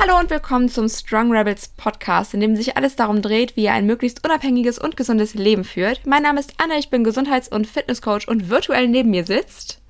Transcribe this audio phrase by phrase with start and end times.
[0.00, 3.72] Hallo und willkommen zum Strong Rebels Podcast, in dem sich alles darum dreht, wie ihr
[3.72, 6.06] ein möglichst unabhängiges und gesundes Leben führt.
[6.06, 9.80] Mein Name ist Anna, ich bin Gesundheits- und Fitnesscoach und virtuell neben mir sitzt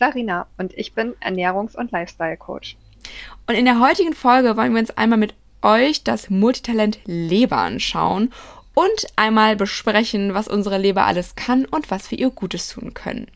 [0.00, 2.76] Sarina und ich bin Ernährungs- und Lifestyle-Coach.
[3.46, 8.32] Und in der heutigen Folge wollen wir uns einmal mit euch das Multitalent Leber anschauen
[8.74, 13.28] und einmal besprechen, was unsere Leber alles kann und was wir ihr Gutes tun können.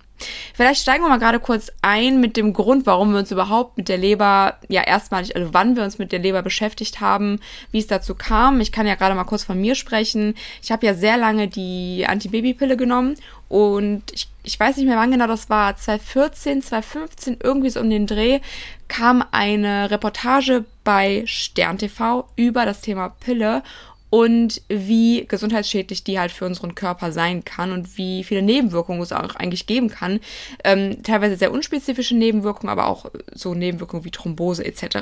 [0.55, 3.89] Vielleicht steigen wir mal gerade kurz ein mit dem Grund, warum wir uns überhaupt mit
[3.89, 7.41] der Leber, ja erstmalig, also wann wir uns mit der Leber beschäftigt haben,
[7.71, 8.61] wie es dazu kam.
[8.61, 10.35] Ich kann ja gerade mal kurz von mir sprechen.
[10.63, 13.17] Ich habe ja sehr lange die Antibabypille genommen
[13.49, 17.91] und ich, ich weiß nicht mehr, wann genau das war, 2014, 2015, irgendwie so um
[17.91, 18.39] den Dreh,
[18.87, 23.63] kam eine Reportage bei Stern TV über das Thema Pille
[24.11, 29.13] und wie gesundheitsschädlich die halt für unseren Körper sein kann und wie viele Nebenwirkungen es
[29.13, 30.21] auch eigentlich geben kann.
[30.65, 34.99] Ähm, teilweise sehr unspezifische Nebenwirkungen, aber auch so Nebenwirkungen wie Thrombose etc.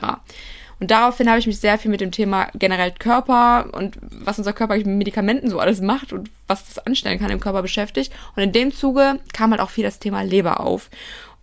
[0.81, 4.53] Und daraufhin habe ich mich sehr viel mit dem Thema generell Körper und was unser
[4.53, 8.13] Körper mit Medikamenten so alles macht und was das anstellen kann im Körper beschäftigt.
[8.37, 10.89] Und in dem Zuge kam halt auch viel das Thema Leber auf.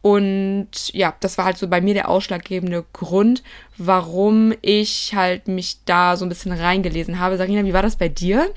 [0.06, 3.42] Und ja, das war halt so bei mir der ausschlaggebende Grund,
[3.76, 7.38] warum ich halt mich da so ein bisschen reingelesen habe.
[7.38, 8.54] Sarina, wie war das bei dir?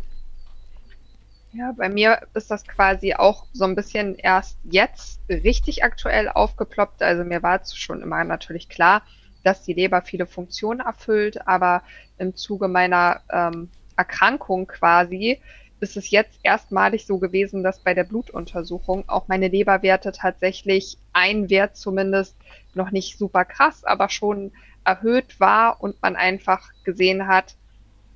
[1.54, 7.02] Ja, bei mir ist das quasi auch so ein bisschen erst jetzt richtig aktuell aufgeploppt.
[7.02, 9.00] Also mir war es schon immer natürlich klar,
[9.42, 11.82] dass die Leber viele Funktionen erfüllt, aber
[12.18, 15.40] im Zuge meiner ähm, Erkrankung quasi
[15.80, 21.50] ist es jetzt erstmalig so gewesen, dass bei der Blutuntersuchung auch meine Leberwerte tatsächlich ein
[21.50, 22.36] Wert zumindest
[22.74, 24.52] noch nicht super krass, aber schon
[24.84, 27.56] erhöht war und man einfach gesehen hat,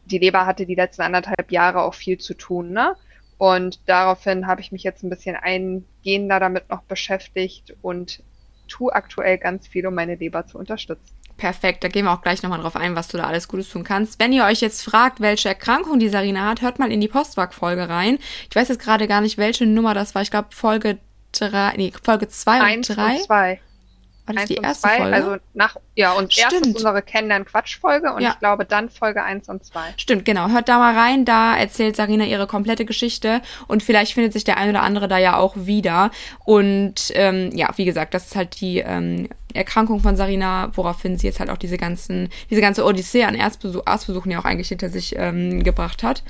[0.07, 2.97] die Leber hatte die letzten anderthalb Jahre auch viel zu tun, ne?
[3.39, 8.23] Und daraufhin habe ich mich jetzt ein bisschen eingehender damit noch beschäftigt und
[8.69, 11.15] tue aktuell ganz viel, um meine Leber zu unterstützen.
[11.43, 13.83] Perfekt, da gehen wir auch gleich nochmal drauf ein, was du da alles Gutes tun
[13.83, 14.21] kannst.
[14.21, 17.89] Wenn ihr euch jetzt fragt, welche Erkrankung die Sarina hat, hört mal in die Postwag-Folge
[17.89, 18.21] rein.
[18.49, 20.23] Ich weiß jetzt gerade gar nicht, welche Nummer das war.
[20.23, 20.99] Ich glaube Folge
[21.33, 23.15] 3, nee, Folge 2 und 3.
[23.15, 23.61] Und 2.
[24.25, 25.17] War das die erste zwei, Folge?
[25.17, 26.53] Also nach, ja, und Stimmt.
[26.53, 28.31] erst unsere Kennenlern-Quatsch-Folge und ja.
[28.31, 29.81] ich glaube dann Folge 1 und 2.
[29.97, 30.49] Stimmt, genau.
[30.49, 34.59] Hört da mal rein, da erzählt Sarina ihre komplette Geschichte und vielleicht findet sich der
[34.59, 36.13] ein oder andere da ja auch wieder.
[36.45, 41.27] Und ähm, ja, wie gesagt, das ist halt die ähm, Erkrankung von Sarina, woraufhin sie
[41.27, 44.91] jetzt halt auch diese ganzen, diese ganze Odyssee an Arztbesuch, Arztbesuchen ja auch eigentlich hinter
[44.91, 46.23] sich ähm, gebracht hat.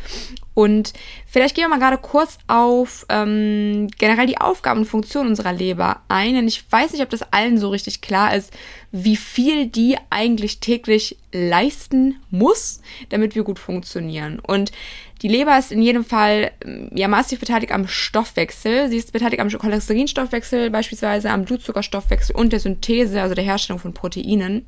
[0.55, 0.93] Und
[1.27, 6.03] vielleicht gehen wir mal gerade kurz auf ähm, generell die Aufgaben und Funktionen unserer Leber
[6.09, 6.35] ein.
[6.35, 8.53] Denn ich weiß nicht, ob das allen so richtig klar ist,
[8.91, 14.39] wie viel die eigentlich täglich leisten muss, damit wir gut funktionieren.
[14.41, 14.73] Und
[15.23, 18.89] die Leber ist in jedem Fall ähm, ja massiv beteiligt am Stoffwechsel.
[18.91, 23.95] Sie ist beteiligt am Cholesterinstoffwechsel, beispielsweise am Blutzuckerstoffwechsel und der Synthese, also der Herstellung von
[23.95, 24.67] Proteinen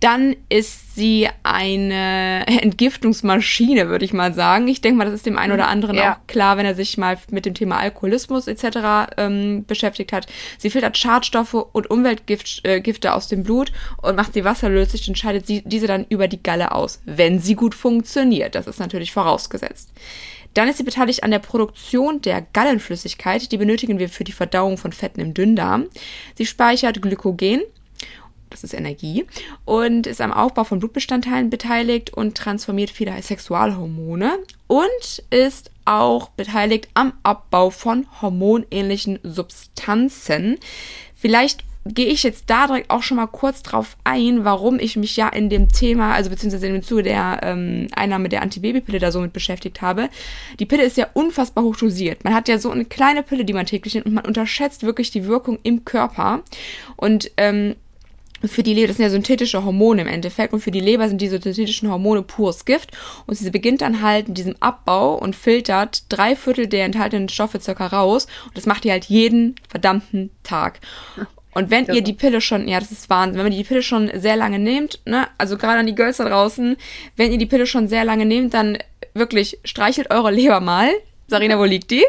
[0.00, 4.68] dann ist sie eine Entgiftungsmaschine, würde ich mal sagen.
[4.68, 6.14] Ich denke mal, das ist dem einen oder anderen ja.
[6.14, 9.12] auch klar, wenn er sich mal mit dem Thema Alkoholismus etc.
[9.16, 10.26] Ähm, beschäftigt hat.
[10.58, 13.72] Sie filtert Schadstoffe und Umweltgifte äh, aus dem Blut
[14.02, 17.54] und macht sie wasserlöslich und scheidet sie, diese dann über die Galle aus, wenn sie
[17.54, 18.54] gut funktioniert.
[18.54, 19.90] Das ist natürlich vorausgesetzt.
[20.54, 23.50] Dann ist sie beteiligt an der Produktion der Gallenflüssigkeit.
[23.50, 25.86] Die benötigen wir für die Verdauung von Fetten im Dünndarm.
[26.36, 27.62] Sie speichert Glykogen
[28.54, 29.26] das ist Energie,
[29.64, 36.88] und ist am Aufbau von Blutbestandteilen beteiligt und transformiert viele Sexualhormone und ist auch beteiligt
[36.94, 40.58] am Abbau von hormonähnlichen Substanzen.
[41.14, 45.16] Vielleicht gehe ich jetzt da direkt auch schon mal kurz drauf ein, warum ich mich
[45.16, 49.20] ja in dem Thema, also beziehungsweise im Zuge der ähm, Einnahme der Antibabypille da so
[49.20, 50.08] mit beschäftigt habe.
[50.58, 52.24] Die Pille ist ja unfassbar hoch dosiert.
[52.24, 55.10] Man hat ja so eine kleine Pille, die man täglich nimmt und man unterschätzt wirklich
[55.10, 56.40] die Wirkung im Körper.
[56.96, 57.74] Und ähm,
[58.48, 61.20] für die Leber, das sind ja synthetische Hormone im Endeffekt, und für die Leber sind
[61.20, 62.90] diese synthetischen Hormone pures Gift.
[63.26, 67.60] Und sie beginnt dann halt mit diesem Abbau und filtert drei Viertel der enthaltenen Stoffe
[67.60, 68.26] circa raus.
[68.46, 70.80] Und das macht die halt jeden verdammten Tag.
[71.54, 74.10] Und wenn ihr die Pille schon, ja, das ist Wahnsinn, wenn man die Pille schon
[74.14, 76.76] sehr lange nehmt, ne, also gerade an die Girls da draußen,
[77.16, 78.76] wenn ihr die Pille schon sehr lange nehmt, dann
[79.14, 80.90] wirklich streichelt eure Leber mal.
[81.28, 82.04] Sarina, wo liegt die?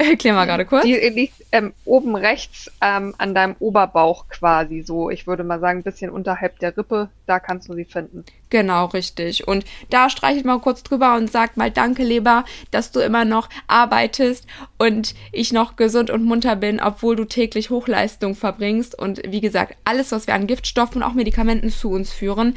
[0.10, 0.84] Erklär mal gerade kurz.
[0.84, 5.10] Die liegt ähm, oben rechts ähm, an deinem Oberbauch quasi so.
[5.10, 7.10] Ich würde mal sagen, ein bisschen unterhalb der Rippe.
[7.26, 8.24] Da kannst du sie finden.
[8.48, 9.46] Genau, richtig.
[9.46, 13.50] Und da streichelt mal kurz drüber und sagt mal Danke, Leber, dass du immer noch
[13.66, 14.46] arbeitest
[14.78, 18.98] und ich noch gesund und munter bin, obwohl du täglich Hochleistung verbringst.
[18.98, 22.54] Und wie gesagt, alles, was wir an Giftstoffen und auch Medikamenten zu uns führen,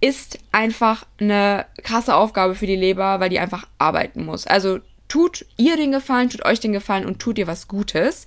[0.00, 4.46] ist einfach eine krasse Aufgabe für die Leber, weil die einfach arbeiten muss.
[4.46, 4.78] Also
[5.10, 8.24] tut ihr den Gefallen, tut euch den Gefallen und tut ihr was Gutes.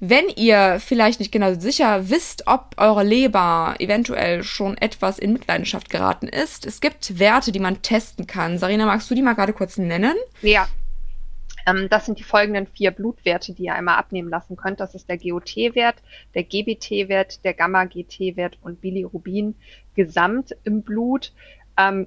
[0.00, 5.88] Wenn ihr vielleicht nicht genau sicher wisst, ob eure Leber eventuell schon etwas in Mitleidenschaft
[5.88, 8.58] geraten ist, es gibt Werte, die man testen kann.
[8.58, 10.16] Sarina, magst du die mal gerade kurz nennen?
[10.42, 10.68] Ja,
[11.66, 14.80] ähm, das sind die folgenden vier Blutwerte, die ihr einmal abnehmen lassen könnt.
[14.80, 15.96] Das ist der GOT-Wert,
[16.34, 19.54] der GBT-Wert, der Gamma-GT-Wert und Bilirubin
[19.94, 21.32] gesamt im Blut.
[21.78, 22.06] Ähm,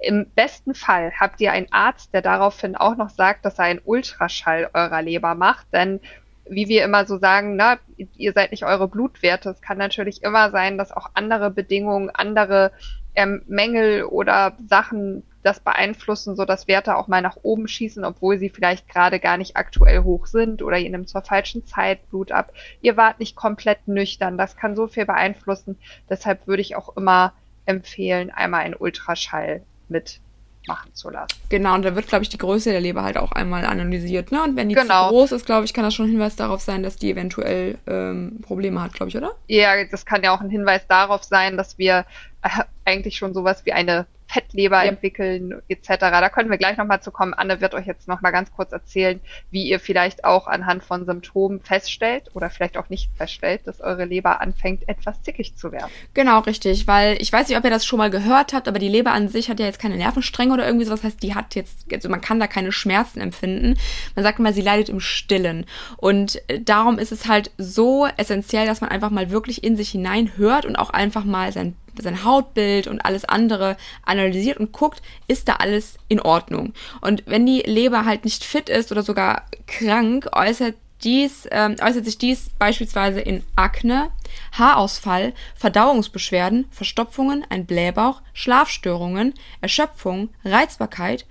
[0.00, 3.82] Im besten Fall habt ihr einen Arzt, der daraufhin auch noch sagt, dass er einen
[3.84, 6.00] Ultraschall eurer Leber macht, denn
[6.48, 7.78] wie wir immer so sagen, na,
[8.16, 9.50] ihr seid nicht eure Blutwerte.
[9.50, 12.72] Es kann natürlich immer sein, dass auch andere Bedingungen, andere
[13.14, 18.38] ähm, Mängel oder Sachen das beeinflussen, so dass Werte auch mal nach oben schießen, obwohl
[18.38, 22.32] sie vielleicht gerade gar nicht aktuell hoch sind oder ihr nimmt zur falschen Zeit Blut
[22.32, 22.52] ab.
[22.82, 24.36] Ihr wart nicht komplett nüchtern.
[24.36, 25.78] Das kann so viel beeinflussen.
[26.08, 27.32] Deshalb würde ich auch immer
[27.64, 30.20] empfehlen, einmal einen Ultraschall mit
[30.66, 31.34] machen zu lassen.
[31.48, 34.30] Genau, und da wird, glaube ich, die Größe der Leber halt auch einmal analysiert.
[34.30, 34.42] Ne?
[34.42, 35.08] Und wenn die genau.
[35.08, 37.78] zu groß ist, glaube ich, kann das schon ein Hinweis darauf sein, dass die eventuell
[37.86, 39.32] ähm, Probleme hat, glaube ich, oder?
[39.48, 42.04] Ja, das kann ja auch ein Hinweis darauf sein, dass wir
[42.42, 42.48] äh,
[42.84, 44.90] eigentlich schon sowas wie eine Fettleber ja.
[44.90, 45.88] entwickeln etc.
[45.98, 47.34] Da können wir gleich nochmal zu kommen.
[47.34, 51.60] Anne wird euch jetzt nochmal ganz kurz erzählen, wie ihr vielleicht auch anhand von Symptomen
[51.60, 55.90] feststellt oder vielleicht auch nicht feststellt, dass eure Leber anfängt, etwas zickig zu werden.
[56.14, 58.88] Genau, richtig, weil ich weiß nicht, ob ihr das schon mal gehört habt, aber die
[58.88, 61.00] Leber an sich hat ja jetzt keine Nervenstränge oder irgendwie sowas.
[61.00, 63.78] Das heißt, die hat jetzt, also man kann da keine Schmerzen empfinden.
[64.14, 65.66] Man sagt immer, sie leidet im Stillen.
[65.96, 69.90] Und äh, darum ist es halt so essentiell, dass man einfach mal wirklich in sich
[69.90, 75.02] hinein hört und auch einfach mal sein sein Hautbild und alles andere analysiert und guckt,
[75.28, 76.74] ist da alles in Ordnung.
[77.00, 82.04] Und wenn die Leber halt nicht fit ist oder sogar krank, äußert dies, äh, äußert
[82.04, 84.10] sich dies beispielsweise in Akne,
[84.52, 91.26] Haarausfall, Verdauungsbeschwerden, Verstopfungen, ein Blähbauch, Schlafstörungen, Erschöpfung, Reizbarkeit,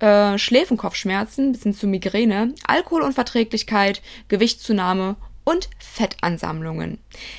[0.00, 5.16] äh, Schläfenkopfschmerzen bis hin zu Migräne, Alkoholunverträglichkeit, Gewichtszunahme
[5.48, 6.98] und Fettansammlungen.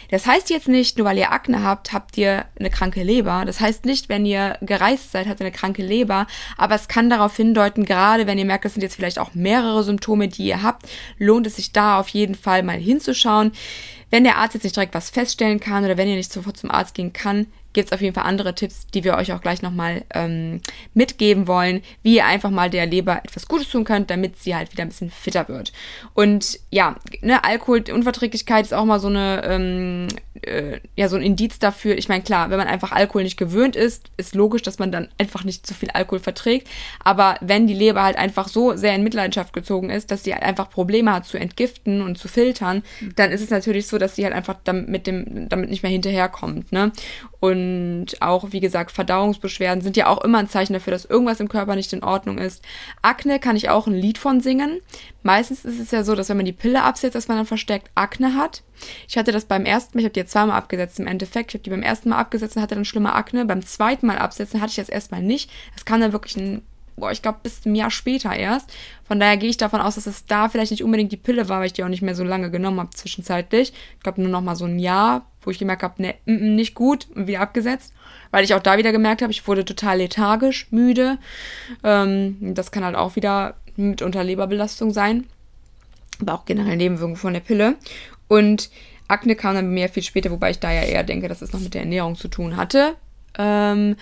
[0.10, 3.44] Das heißt jetzt nicht, nur weil ihr Akne habt, habt ihr eine kranke Leber.
[3.46, 6.26] Das heißt nicht, wenn ihr gereist seid, habt ihr eine kranke Leber.
[6.58, 9.84] Aber es kann darauf hindeuten, gerade wenn ihr merkt, das sind jetzt vielleicht auch mehrere
[9.84, 10.90] Symptome, die ihr habt,
[11.20, 13.52] lohnt es sich da auf jeden Fall mal hinzuschauen.
[14.10, 16.72] Wenn der Arzt jetzt nicht direkt was feststellen kann oder wenn ihr nicht sofort zum
[16.72, 19.62] Arzt gehen kann, gibt es auf jeden Fall andere Tipps, die wir euch auch gleich
[19.62, 20.62] nochmal ähm,
[20.94, 24.72] mitgeben wollen, wie ihr einfach mal der Leber etwas Gutes tun könnt, damit sie halt
[24.72, 25.72] wieder ein bisschen fitter wird.
[26.14, 30.08] Und ja, ne, Alkoholunverträglichkeit ist auch mal so eine, ähm,
[30.42, 31.98] äh, ja, so ein Indiz dafür.
[31.98, 35.10] Ich meine, klar, wenn man einfach Alkohol nicht gewöhnt ist, ist logisch, dass man dann
[35.18, 36.68] einfach nicht so viel Alkohol verträgt.
[37.04, 40.44] Aber wenn die Leber halt einfach so sehr in Mitleidenschaft gezogen ist, dass sie halt
[40.44, 42.84] einfach Probleme hat zu entgiften und zu filtern,
[43.16, 45.92] dann ist es natürlich so, dass sie halt einfach damit, mit dem, damit nicht mehr
[45.92, 46.72] hinterherkommt.
[46.72, 46.92] Ne?
[47.40, 51.48] Und auch, wie gesagt, Verdauungsbeschwerden sind ja auch immer ein Zeichen dafür, dass irgendwas im
[51.48, 52.64] Körper nicht in Ordnung ist.
[53.02, 54.82] Akne kann ich auch ein Lied von singen.
[55.24, 57.92] Meistens ist es ja so, dass wenn man die Pille absetzt, dass man dann verstärkt
[57.96, 58.64] Akne hat.
[59.08, 61.52] Ich hatte das beim ersten Mal, ich habe die jetzt zweimal abgesetzt im Endeffekt.
[61.52, 63.46] Ich habe die beim ersten Mal abgesetzt und hatte dann schlimme Akne.
[63.46, 65.50] Beim zweiten Mal absetzen hatte ich das erstmal nicht.
[65.74, 66.62] Das kam dann wirklich ein
[67.00, 68.72] boah, ich glaube, bis ein Jahr später erst.
[69.04, 71.60] Von daher gehe ich davon aus, dass es da vielleicht nicht unbedingt die Pille war,
[71.60, 73.74] weil ich die auch nicht mehr so lange genommen habe zwischenzeitlich.
[73.98, 76.56] Ich glaube, nur noch mal so ein Jahr, wo ich gemerkt habe, ne, mm, mm,
[76.56, 77.94] nicht gut und wieder abgesetzt.
[78.32, 81.18] Weil ich auch da wieder gemerkt habe, ich wurde total lethargisch, müde.
[81.84, 85.26] Ähm, das kann halt auch wieder mit Unterleberbelastung sein.
[86.22, 87.76] Aber auch generell Nebenwirkungen von der Pille.
[88.28, 88.70] Und
[89.08, 91.60] Akne kam dann mir viel später, wobei ich da ja eher denke, dass es noch
[91.60, 92.96] mit der Ernährung zu tun hatte.
[93.38, 93.96] Ähm,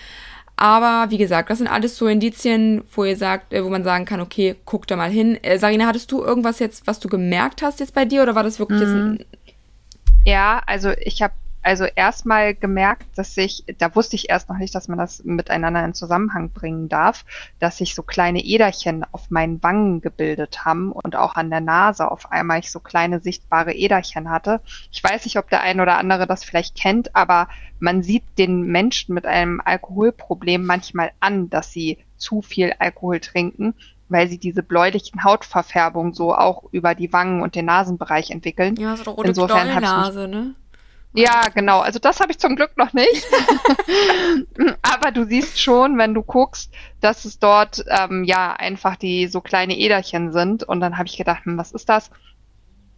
[0.60, 4.04] aber wie gesagt, das sind alles so Indizien, wo ihr sagt, äh, wo man sagen
[4.04, 5.38] kann, okay, guck da mal hin.
[5.44, 8.42] Äh, Sarina, hattest du irgendwas jetzt, was du gemerkt hast jetzt bei dir oder war
[8.42, 8.84] das wirklich mhm.
[8.84, 9.24] jetzt ein
[10.26, 14.74] Ja, also ich habe also erstmal gemerkt, dass ich, da wusste ich erst noch nicht,
[14.74, 17.24] dass man das miteinander in Zusammenhang bringen darf,
[17.58, 22.10] dass sich so kleine Äderchen auf meinen Wangen gebildet haben und auch an der Nase
[22.10, 24.60] auf einmal ich so kleine sichtbare Äderchen hatte.
[24.92, 27.48] Ich weiß nicht, ob der ein oder andere das vielleicht kennt, aber
[27.80, 33.74] man sieht den Menschen mit einem Alkoholproblem manchmal an, dass sie zu viel Alkohol trinken,
[34.08, 38.76] weil sie diese bläulichen Hautverfärbung so auch über die Wangen und den Nasenbereich entwickeln.
[38.76, 40.54] Ja, so eine rote Insofern Nase, ne?
[41.18, 41.80] Ja, genau.
[41.80, 43.24] Also das habe ich zum Glück noch nicht.
[44.82, 49.40] Aber du siehst schon, wenn du guckst, dass es dort ähm, ja einfach die so
[49.40, 50.62] kleine Äderchen sind.
[50.62, 52.10] Und dann habe ich gedacht, hm, was ist das?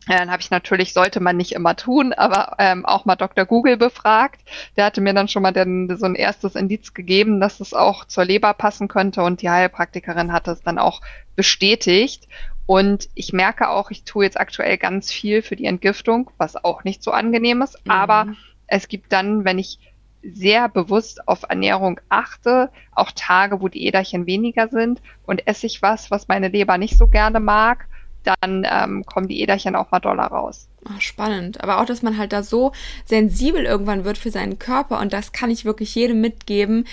[0.06, 3.44] Dann habe ich natürlich, sollte man nicht immer tun, aber ähm, auch mal Dr.
[3.44, 4.40] Google befragt.
[4.76, 8.06] Der hatte mir dann schon mal den, so ein erstes Indiz gegeben, dass es auch
[8.06, 11.00] zur Leber passen könnte und die Heilpraktikerin hatte es dann auch
[11.36, 12.28] bestätigt.
[12.70, 16.84] Und ich merke auch, ich tue jetzt aktuell ganz viel für die Entgiftung, was auch
[16.84, 17.84] nicht so angenehm ist.
[17.84, 17.90] Mhm.
[17.90, 18.26] Aber
[18.68, 19.80] es gibt dann, wenn ich
[20.22, 25.82] sehr bewusst auf Ernährung achte, auch Tage, wo die Äderchen weniger sind und esse ich
[25.82, 27.88] was, was meine Leber nicht so gerne mag,
[28.22, 30.68] dann ähm, kommen die Äderchen auch mal doller raus.
[30.88, 31.62] Ach, spannend.
[31.64, 32.70] Aber auch, dass man halt da so
[33.04, 36.86] sensibel irgendwann wird für seinen Körper und das kann ich wirklich jedem mitgeben,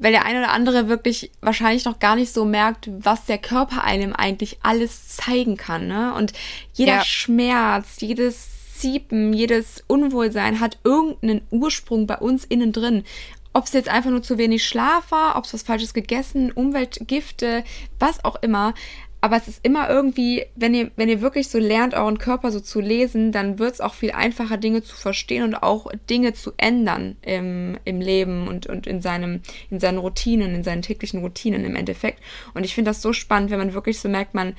[0.00, 3.84] weil der eine oder andere wirklich wahrscheinlich noch gar nicht so merkt, was der Körper
[3.84, 5.86] einem eigentlich alles zeigen kann.
[5.86, 6.14] Ne?
[6.14, 6.32] Und
[6.72, 7.04] jeder ja.
[7.04, 13.04] Schmerz, jedes Ziepen, jedes Unwohlsein hat irgendeinen Ursprung bei uns innen drin.
[13.52, 17.62] Ob es jetzt einfach nur zu wenig Schlaf war, ob es was Falsches gegessen, Umweltgifte,
[17.98, 18.74] was auch immer
[19.20, 22.60] aber es ist immer irgendwie, wenn ihr, wenn ihr wirklich so lernt, euren Körper so
[22.60, 26.52] zu lesen, dann wird es auch viel einfacher, Dinge zu verstehen und auch Dinge zu
[26.56, 31.64] ändern im, im Leben und, und in seinem, in seinen Routinen, in seinen täglichen Routinen
[31.64, 32.22] im Endeffekt.
[32.54, 34.54] Und ich finde das so spannend, wenn man wirklich so merkt, man,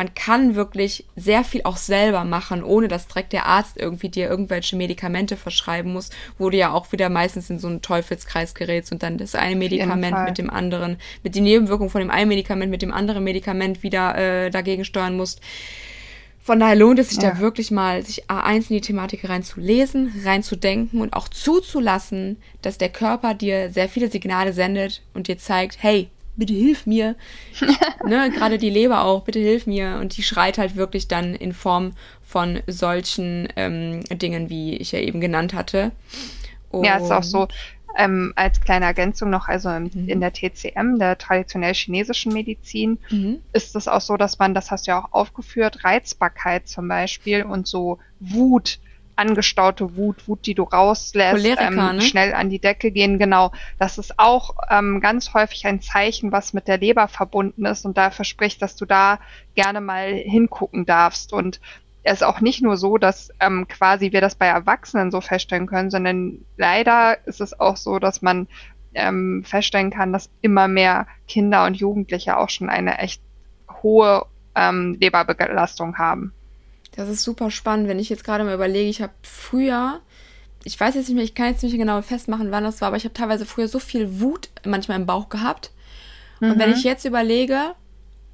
[0.00, 4.30] man kann wirklich sehr viel auch selber machen, ohne dass direkt der Arzt irgendwie dir
[4.30, 8.92] irgendwelche Medikamente verschreiben muss, wo du ja auch wieder meistens in so einen Teufelskreis gerätst
[8.92, 12.70] und dann das eine Medikament mit dem anderen, mit den Nebenwirkungen von dem einen Medikament
[12.70, 15.42] mit dem anderen Medikament wieder äh, dagegen steuern musst.
[16.42, 17.32] Von daher lohnt es sich ja.
[17.32, 22.88] da wirklich mal, sich A1 in die Thematik reinzulesen, reinzudenken und auch zuzulassen, dass der
[22.88, 26.08] Körper dir sehr viele Signale sendet und dir zeigt, hey,
[26.40, 27.14] bitte hilf mir.
[28.04, 29.98] ne, gerade die Leber auch, bitte hilf mir.
[30.00, 31.92] Und die schreit halt wirklich dann in Form
[32.22, 35.92] von solchen ähm, Dingen, wie ich ja eben genannt hatte.
[36.70, 37.46] Und ja, ist auch so.
[37.96, 40.08] Ähm, als kleine Ergänzung noch, also im, mhm.
[40.08, 43.40] in der TCM, der traditionell chinesischen Medizin, mhm.
[43.52, 47.42] ist es auch so, dass man, das hast du ja auch aufgeführt, Reizbarkeit zum Beispiel
[47.42, 48.78] und so Wut
[49.20, 52.00] angestaute Wut, Wut, die du rauslässt, ähm, ne?
[52.00, 53.52] schnell an die Decke gehen, genau.
[53.78, 57.98] Das ist auch ähm, ganz häufig ein Zeichen, was mit der Leber verbunden ist und
[57.98, 59.18] dafür spricht, dass du da
[59.54, 61.34] gerne mal hingucken darfst.
[61.34, 61.60] Und
[62.02, 65.66] es ist auch nicht nur so, dass ähm, quasi wir das bei Erwachsenen so feststellen
[65.66, 68.48] können, sondern leider ist es auch so, dass man
[68.94, 73.20] ähm, feststellen kann, dass immer mehr Kinder und Jugendliche auch schon eine echt
[73.82, 74.24] hohe
[74.54, 76.32] ähm, Leberbelastung haben.
[77.00, 80.00] Das ist super spannend, wenn ich jetzt gerade mal überlege, ich habe früher,
[80.64, 82.88] ich weiß jetzt nicht mehr, ich kann jetzt nicht mehr genau festmachen, wann das war,
[82.88, 85.70] aber ich habe teilweise früher so viel Wut manchmal im Bauch gehabt.
[86.40, 86.50] Mhm.
[86.50, 86.76] Und wenn mhm.
[86.76, 87.74] ich jetzt überlege,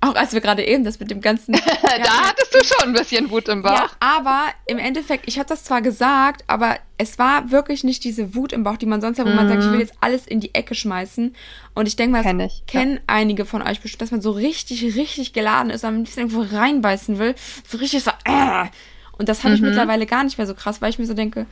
[0.06, 1.52] auch als wir gerade eben das mit dem ganzen.
[1.82, 3.72] da hattest du schon ein bisschen Wut im Bauch.
[3.72, 8.34] Ja, aber im Endeffekt, ich habe das zwar gesagt, aber es war wirklich nicht diese
[8.34, 9.36] Wut im Bauch, die man sonst hat, wo mm.
[9.36, 9.80] man sagt, ich will mhm.
[9.80, 11.34] jetzt alles in die Ecke schmeißen.
[11.74, 13.00] Und ich denke mal, Kenn das kennen ja.
[13.06, 16.56] einige von euch bestimmt, dass man so richtig, richtig geladen ist und ein bisschen irgendwo
[16.56, 17.34] reinbeißen will.
[17.68, 18.66] So richtig so, äh,
[19.18, 19.68] und das habe ich mhm.
[19.68, 21.46] mittlerweile gar nicht mehr so krass, weil ich mir so denke,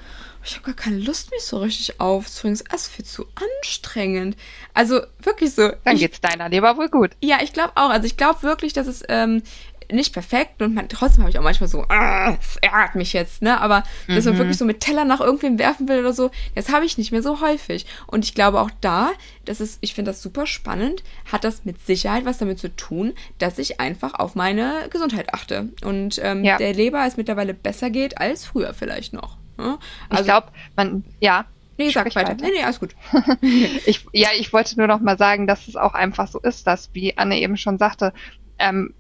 [0.44, 2.60] ich habe gar keine Lust, mich so richtig aufzubringen.
[2.70, 4.36] Es ist viel zu anstrengend.
[4.74, 5.70] Also wirklich so.
[5.84, 7.12] Dann ich, geht's deiner Leber wohl gut.
[7.22, 7.88] Ja, ich glaube auch.
[7.88, 9.42] Also ich glaube wirklich, dass es ähm,
[9.90, 13.42] nicht perfekt und man, trotzdem habe ich auch manchmal so, ah, es ärgert mich jetzt,
[13.42, 13.60] ne?
[13.60, 14.14] Aber mhm.
[14.14, 14.38] dass man mhm.
[14.38, 17.22] wirklich so mit Teller nach irgendwem werfen will oder so, das habe ich nicht mehr
[17.22, 17.86] so häufig.
[18.06, 19.10] Und ich glaube auch da,
[19.44, 23.12] das ist, ich finde das super spannend, hat das mit Sicherheit was damit zu tun,
[23.38, 25.68] dass ich einfach auf meine Gesundheit achte.
[25.84, 26.56] Und ähm, ja.
[26.56, 29.36] der Leber es mittlerweile besser geht als früher vielleicht noch.
[29.56, 29.78] Ne?
[30.08, 32.30] Also, ich glaube, man, ja, Nee, sag weiter.
[32.30, 32.44] weiter.
[32.44, 32.94] Nee, nee, alles gut.
[33.86, 36.90] ich, ja, ich wollte nur noch mal sagen, dass es auch einfach so ist, dass,
[36.92, 38.12] wie Anne eben schon sagte,
[38.58, 38.94] ähm,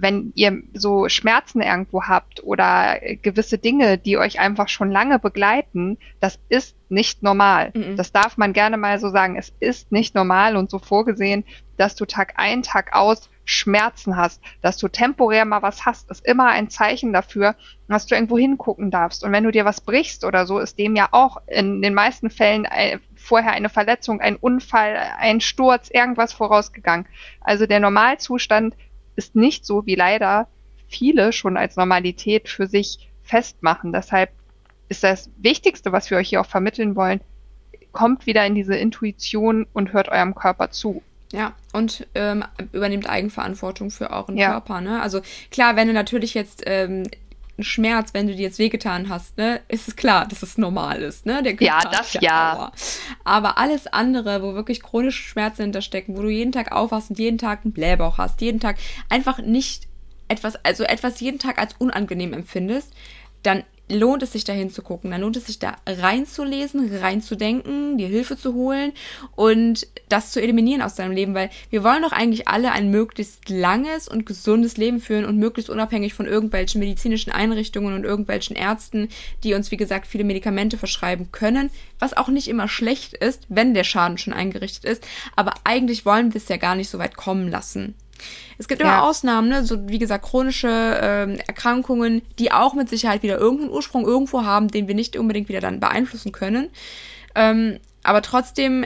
[0.00, 5.98] wenn ihr so Schmerzen irgendwo habt oder gewisse Dinge, die euch einfach schon lange begleiten,
[6.20, 7.72] das ist nicht normal.
[7.74, 7.96] Mhm.
[7.96, 9.36] Das darf man gerne mal so sagen.
[9.36, 11.44] Es ist nicht normal und so vorgesehen,
[11.76, 16.24] dass du Tag ein, Tag aus Schmerzen hast, dass du temporär mal was hast, ist
[16.26, 17.56] immer ein Zeichen dafür,
[17.88, 19.24] dass du irgendwo hingucken darfst.
[19.24, 22.28] Und wenn du dir was brichst oder so, ist dem ja auch in den meisten
[22.28, 27.06] Fällen äh, vorher eine Verletzung, ein Unfall, ein Sturz, irgendwas vorausgegangen.
[27.40, 28.74] Also der Normalzustand
[29.18, 30.48] ist nicht so, wie leider
[30.88, 33.92] viele schon als Normalität für sich festmachen.
[33.92, 34.30] Deshalb
[34.88, 37.20] ist das Wichtigste, was wir euch hier auch vermitteln wollen,
[37.92, 41.02] kommt wieder in diese Intuition und hört eurem Körper zu.
[41.30, 44.52] Ja, und ähm, übernehmt Eigenverantwortung für euren ja.
[44.52, 44.80] Körper.
[44.80, 45.02] Ne?
[45.02, 45.20] Also
[45.50, 47.02] klar, wenn du natürlich jetzt ähm,
[47.58, 51.02] ein Schmerz, wenn du dir jetzt wehgetan hast, ne, ist es klar, dass es normal
[51.02, 51.42] ist, ne?
[51.42, 52.20] Der ja, das ja.
[52.22, 52.72] ja.
[53.24, 57.38] Aber alles andere, wo wirklich chronische Schmerzen hinterstecken, wo du jeden Tag aufwachst und jeden
[57.38, 58.76] Tag einen Blähbauch hast, jeden Tag
[59.08, 59.88] einfach nicht
[60.28, 62.94] etwas, also etwas jeden Tag als unangenehm empfindest,
[63.42, 68.36] dann lohnt es sich da hinzugucken, dann lohnt es sich da reinzulesen, reinzudenken, dir Hilfe
[68.36, 68.92] zu holen
[69.34, 73.48] und das zu eliminieren aus deinem Leben, weil wir wollen doch eigentlich alle ein möglichst
[73.48, 79.08] langes und gesundes Leben führen und möglichst unabhängig von irgendwelchen medizinischen Einrichtungen und irgendwelchen Ärzten,
[79.44, 83.74] die uns, wie gesagt, viele Medikamente verschreiben können, was auch nicht immer schlecht ist, wenn
[83.74, 87.16] der Schaden schon eingerichtet ist, aber eigentlich wollen wir es ja gar nicht so weit
[87.16, 87.94] kommen lassen.
[88.58, 89.64] Es gibt immer Ausnahmen, ne?
[89.64, 90.68] so wie gesagt chronische
[91.00, 95.48] ähm, Erkrankungen, die auch mit Sicherheit wieder irgendeinen Ursprung irgendwo haben, den wir nicht unbedingt
[95.48, 96.68] wieder dann beeinflussen können.
[97.36, 98.84] Ähm, aber trotzdem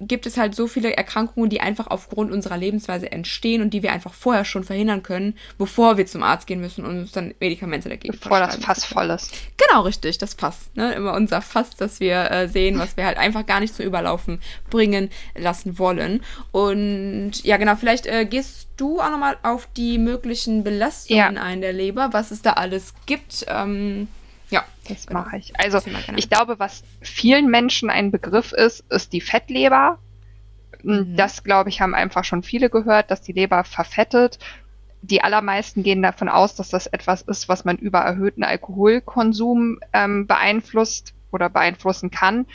[0.00, 3.92] gibt es halt so viele Erkrankungen, die einfach aufgrund unserer Lebensweise entstehen und die wir
[3.92, 7.88] einfach vorher schon verhindern können, bevor wir zum Arzt gehen müssen und uns dann Medikamente
[7.88, 9.32] dagegen Bevor das Fass voll ist.
[9.56, 10.70] Genau, richtig, das Fass.
[10.74, 10.92] Ne?
[10.94, 14.40] Immer unser Fass, das wir äh, sehen, was wir halt einfach gar nicht zu Überlaufen
[14.70, 16.22] bringen lassen wollen.
[16.52, 21.42] Und ja, genau, vielleicht äh, gehst du auch nochmal auf die möglichen Belastungen ja.
[21.42, 23.46] ein der Leber, was es da alles gibt.
[23.48, 24.08] Ähm,
[24.52, 25.20] ja, das genau.
[25.20, 25.58] mache ich.
[25.58, 25.80] Also
[26.14, 29.98] ich glaube, was vielen Menschen ein Begriff ist, ist die Fettleber.
[30.82, 31.16] Mhm.
[31.16, 34.38] Das, glaube ich, haben einfach schon viele gehört, dass die Leber verfettet.
[35.00, 40.26] Die allermeisten gehen davon aus, dass das etwas ist, was man über erhöhten Alkoholkonsum ähm,
[40.26, 42.46] beeinflusst oder beeinflussen kann.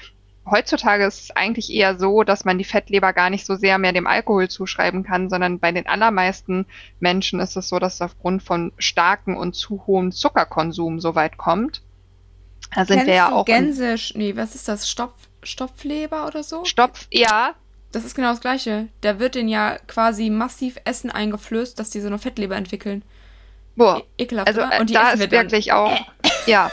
[0.50, 3.92] Heutzutage ist es eigentlich eher so, dass man die Fettleber gar nicht so sehr mehr
[3.92, 6.68] dem Alkohol zuschreiben kann, sondern bei den allermeisten
[7.00, 11.38] Menschen ist es so, dass es aufgrund von starken und zu hohem Zuckerkonsum so weit
[11.38, 11.82] kommt.
[12.76, 13.46] Da sind Kennst wir ja auch.
[13.46, 14.90] Gänse, nee, was ist das?
[14.90, 16.66] Stopf, Stopfleber oder so?
[16.66, 17.54] Stopf, ja.
[17.92, 18.90] Das ist genau das Gleiche.
[19.02, 23.04] Da wird denen ja quasi massiv Essen eingeflößt, dass die so eine Fettleber entwickeln.
[23.76, 24.02] Boah.
[24.18, 25.98] E ekelhaft, also, Und die da ist wirklich auch,
[26.46, 26.70] ja.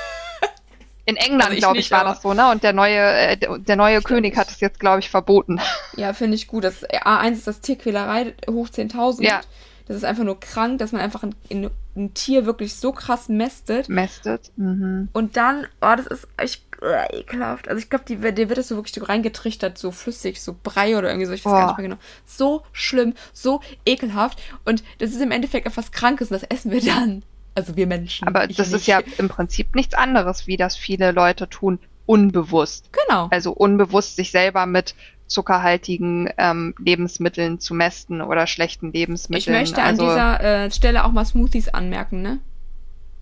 [1.06, 2.50] In England, also glaube ich, war das so, ne?
[2.50, 5.60] Und der neue, äh, der neue König hat es jetzt, glaube ich, verboten.
[5.96, 6.64] Ja, finde ich gut.
[6.64, 9.22] Das A1 ist das Tierquälerei hoch 10.000.
[9.22, 9.42] Ja.
[9.86, 13.88] Das ist einfach nur krank, dass man einfach ein, ein Tier wirklich so krass mästet.
[13.88, 14.50] Mästet.
[14.56, 15.08] Mhm.
[15.12, 17.68] Und dann, oh, das ist echt äh, ekelhaft.
[17.68, 20.98] Also ich glaube, die, der wird das so wirklich so reingetrichtert, so flüssig, so Brei
[20.98, 21.32] oder irgendwie so.
[21.32, 21.56] Ich weiß oh.
[21.56, 22.00] gar nicht mehr genau.
[22.26, 24.40] So schlimm, so ekelhaft.
[24.64, 27.22] Und das ist im Endeffekt etwas Krankes und das essen wir dann.
[27.54, 28.26] Also wir Menschen.
[28.26, 32.90] Aber das ist ja im Prinzip nichts anderes, wie das viele Leute tun, unbewusst.
[33.06, 33.28] Genau.
[33.30, 34.94] Also unbewusst sich selber mit
[35.26, 39.54] zuckerhaltigen ähm, Lebensmitteln zu mästen oder schlechten Lebensmitteln.
[39.54, 42.40] Ich möchte an also, dieser äh, Stelle auch mal Smoothies anmerken, ne?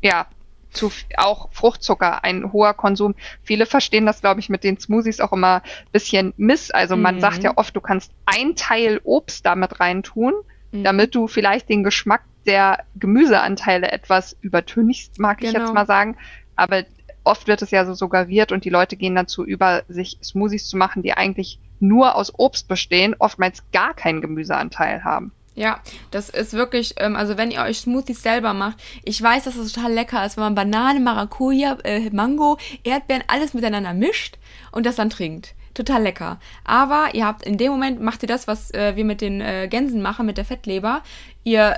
[0.03, 0.27] Ja,
[0.73, 3.15] zu, auch Fruchtzucker, ein hoher Konsum.
[3.43, 6.71] Viele verstehen das, glaube ich, mit den Smoothies auch immer ein bisschen miss.
[6.71, 7.21] Also man mhm.
[7.21, 10.35] sagt ja oft, du kannst ein Teil Obst damit reintun,
[10.73, 10.85] mhm.
[10.85, 15.49] damit du vielleicht den Geschmack der Gemüseanteile etwas übertönigst, mag genau.
[15.49, 15.75] ich jetzt genau.
[15.75, 16.17] mal sagen.
[16.57, 16.85] Aber
[17.25, 20.77] oft wird es ja so suggeriert und die Leute gehen dazu über, sich Smoothies zu
[20.77, 25.33] machen, die eigentlich nur aus Obst bestehen, oftmals gar keinen Gemüseanteil haben.
[25.55, 29.57] Ja, das ist wirklich, ähm, also wenn ihr euch Smoothies selber macht, ich weiß, dass
[29.57, 34.39] es total lecker ist, wenn man Banane, Maracuja, äh, Mango, Erdbeeren, alles miteinander mischt
[34.71, 35.55] und das dann trinkt.
[35.75, 36.39] Total lecker.
[36.65, 39.69] Aber ihr habt in dem Moment, macht ihr das, was äh, wir mit den äh,
[39.69, 41.03] Gänsen machen, mit der Fettleber.
[41.45, 41.77] Ihr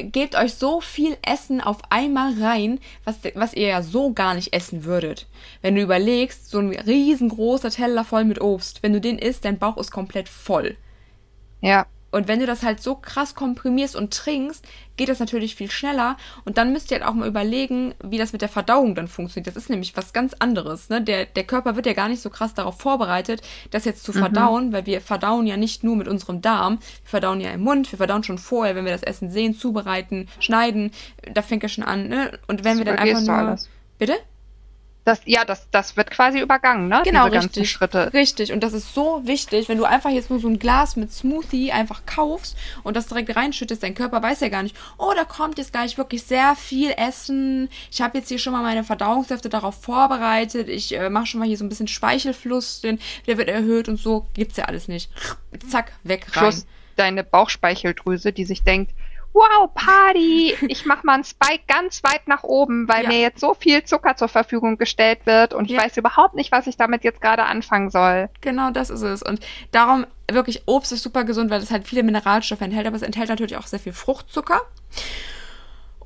[0.00, 4.52] gebt euch so viel Essen auf einmal rein, was, was ihr ja so gar nicht
[4.52, 5.26] essen würdet.
[5.62, 9.58] Wenn du überlegst, so ein riesengroßer Teller voll mit Obst, wenn du den isst, dein
[9.58, 10.76] Bauch ist komplett voll.
[11.60, 11.86] Ja.
[12.16, 14.64] Und wenn du das halt so krass komprimierst und trinkst,
[14.96, 16.16] geht das natürlich viel schneller.
[16.46, 19.46] Und dann müsst ihr halt auch mal überlegen, wie das mit der Verdauung dann funktioniert.
[19.46, 20.88] Das ist nämlich was ganz anderes.
[20.88, 21.02] Ne?
[21.02, 24.20] Der, der Körper wird ja gar nicht so krass darauf vorbereitet, das jetzt zu mhm.
[24.20, 27.92] verdauen, weil wir verdauen ja nicht nur mit unserem Darm, wir verdauen ja im Mund,
[27.92, 30.92] wir verdauen schon vorher, wenn wir das Essen sehen, zubereiten, schneiden.
[31.30, 32.08] Da fängt er schon an.
[32.08, 32.38] Ne?
[32.48, 33.34] Und wenn das wir dann einfach nur.
[33.34, 33.68] Alles.
[33.98, 34.14] Bitte?
[35.06, 37.00] Das, ja, das, das wird quasi übergangen, ne?
[37.04, 37.70] Genau, Diese richtig.
[37.70, 38.12] Schritte.
[38.12, 38.52] Richtig.
[38.52, 41.70] Und das ist so wichtig, wenn du einfach jetzt nur so ein Glas mit Smoothie
[41.70, 45.58] einfach kaufst und das direkt reinschüttest, dein Körper weiß ja gar nicht, oh, da kommt
[45.58, 47.68] jetzt gleich wirklich sehr viel Essen.
[47.92, 50.68] Ich habe jetzt hier schon mal meine Verdauungssäfte darauf vorbereitet.
[50.68, 54.00] Ich äh, mache schon mal hier so ein bisschen Speichelfluss, denn der wird erhöht und
[54.00, 54.26] so.
[54.34, 55.08] Gibt's ja alles nicht.
[55.70, 56.42] Zack, weg rein.
[56.42, 56.66] Plus
[56.96, 58.90] deine Bauchspeicheldrüse, die sich denkt,
[59.36, 63.08] wow, Party, ich mach mal einen Spike ganz weit nach oben, weil ja.
[63.08, 65.76] mir jetzt so viel Zucker zur Verfügung gestellt wird und ja.
[65.76, 68.28] ich weiß überhaupt nicht, was ich damit jetzt gerade anfangen soll.
[68.40, 69.22] Genau, das ist es.
[69.22, 73.02] Und darum wirklich, Obst ist super gesund, weil es halt viele Mineralstoffe enthält, aber es
[73.02, 74.62] enthält natürlich auch sehr viel Fruchtzucker.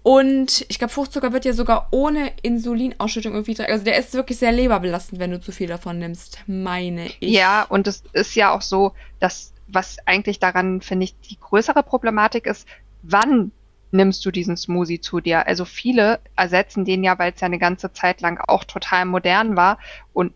[0.03, 4.51] Und ich glaube, Fruchtzucker wird ja sogar ohne Insulinausschüttung irgendwie, also der ist wirklich sehr
[4.51, 7.17] leberbelastend, wenn du zu viel davon nimmst, meine ich.
[7.21, 11.83] Ja, und es ist ja auch so, dass was eigentlich daran, finde ich, die größere
[11.83, 12.67] Problematik ist,
[13.03, 13.53] wann
[13.93, 15.47] nimmst du diesen Smoothie zu dir?
[15.47, 19.57] Also viele ersetzen den ja, weil es ja eine ganze Zeit lang auch total modern
[19.57, 19.79] war
[20.13, 20.33] und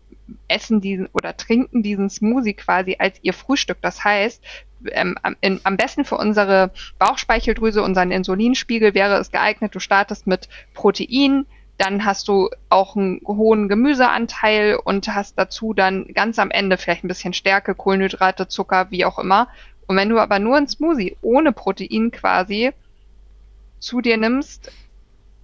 [0.47, 3.77] essen diesen oder trinken diesen Smoothie quasi als ihr Frühstück.
[3.81, 4.43] Das heißt,
[4.91, 10.49] ähm, in, am besten für unsere Bauchspeicheldrüse, unseren Insulinspiegel wäre es geeignet, du startest mit
[10.73, 11.45] Protein,
[11.77, 17.03] dann hast du auch einen hohen Gemüseanteil und hast dazu dann ganz am Ende vielleicht
[17.03, 19.49] ein bisschen Stärke, Kohlenhydrate, Zucker, wie auch immer.
[19.87, 22.71] Und wenn du aber nur ein Smoothie ohne Protein quasi
[23.79, 24.71] zu dir nimmst,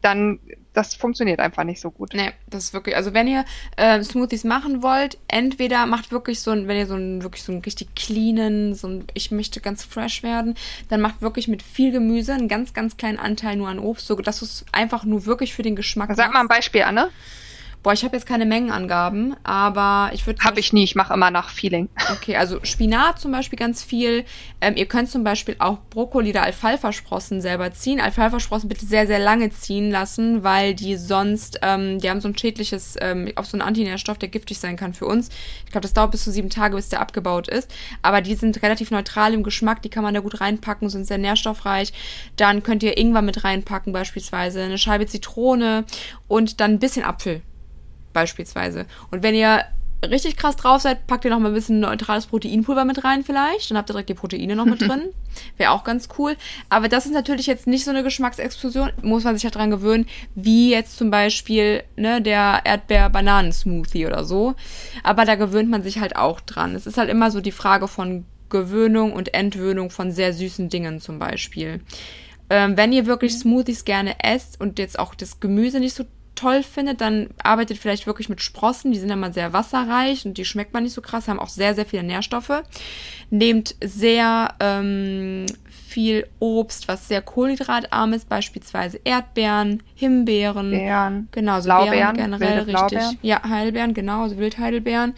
[0.01, 0.39] dann
[0.73, 2.13] das funktioniert einfach nicht so gut.
[2.13, 3.43] Nee, das ist wirklich, also wenn ihr
[3.75, 7.51] äh, Smoothies machen wollt, entweder macht wirklich so ein, wenn ihr so einen wirklich so
[7.51, 10.55] einen richtig cleanen, so ein, ich möchte ganz fresh werden,
[10.89, 14.15] dann macht wirklich mit viel Gemüse einen ganz, ganz kleinen Anteil nur an Obst, so
[14.15, 17.09] dass es einfach nur wirklich für den Geschmack Sag mal ein Beispiel, Anne.
[17.83, 20.43] Boah, ich habe jetzt keine Mengenangaben, aber ich würde.
[20.43, 21.89] Habe ich nie, ich mache immer nach Feeling.
[22.11, 24.23] Okay, also Spinat zum Beispiel ganz viel.
[24.61, 27.99] Ähm, ihr könnt zum Beispiel auch Brokkoli oder Alfalfa-Sprossen selber ziehen.
[27.99, 32.37] Alfalfa-Sprossen bitte sehr, sehr lange ziehen lassen, weil die sonst, ähm, die haben so ein
[32.37, 35.29] schädliches, ähm, auch so ein Antinährstoff, der giftig sein kann für uns.
[35.65, 37.73] Ich glaube, das dauert bis zu sieben Tage, bis der abgebaut ist.
[38.03, 41.17] Aber die sind relativ neutral im Geschmack, die kann man da gut reinpacken, sind sehr
[41.17, 41.93] nährstoffreich.
[42.35, 45.85] Dann könnt ihr Ingwer mit reinpacken, beispielsweise, eine Scheibe Zitrone
[46.27, 47.41] und dann ein bisschen Apfel
[48.13, 48.85] beispielsweise.
[49.11, 49.65] Und wenn ihr
[50.09, 53.69] richtig krass drauf seid, packt ihr noch mal ein bisschen neutrales Proteinpulver mit rein vielleicht.
[53.69, 55.09] Dann habt ihr direkt die Proteine noch mit drin.
[55.57, 56.35] Wäre auch ganz cool.
[56.69, 58.91] Aber das ist natürlich jetzt nicht so eine Geschmacksexplosion.
[59.01, 64.55] Muss man sich halt dran gewöhnen, wie jetzt zum Beispiel ne, der Erdbeer-Bananen-Smoothie oder so.
[65.03, 66.75] Aber da gewöhnt man sich halt auch dran.
[66.75, 70.99] Es ist halt immer so die Frage von Gewöhnung und Entwöhnung von sehr süßen Dingen
[70.99, 71.81] zum Beispiel.
[72.49, 76.03] Ähm, wenn ihr wirklich Smoothies gerne esst und jetzt auch das Gemüse nicht so
[76.41, 78.91] toll findet, dann arbeitet vielleicht wirklich mit Sprossen.
[78.91, 81.75] Die sind immer sehr wasserreich und die schmeckt man nicht so krass, haben auch sehr,
[81.75, 82.63] sehr viele Nährstoffe.
[83.29, 90.71] Nehmt sehr ähm, viel Obst, was sehr kohlenhydratarm ist, beispielsweise Erdbeeren, Himbeeren.
[90.71, 91.27] Beeren.
[91.31, 92.75] Genau, so Blaubeeren, Beeren generell richtig.
[92.75, 93.17] Blaubeeren.
[93.21, 95.13] Ja, Heidelbeeren, genau, so Wildheidelbeeren.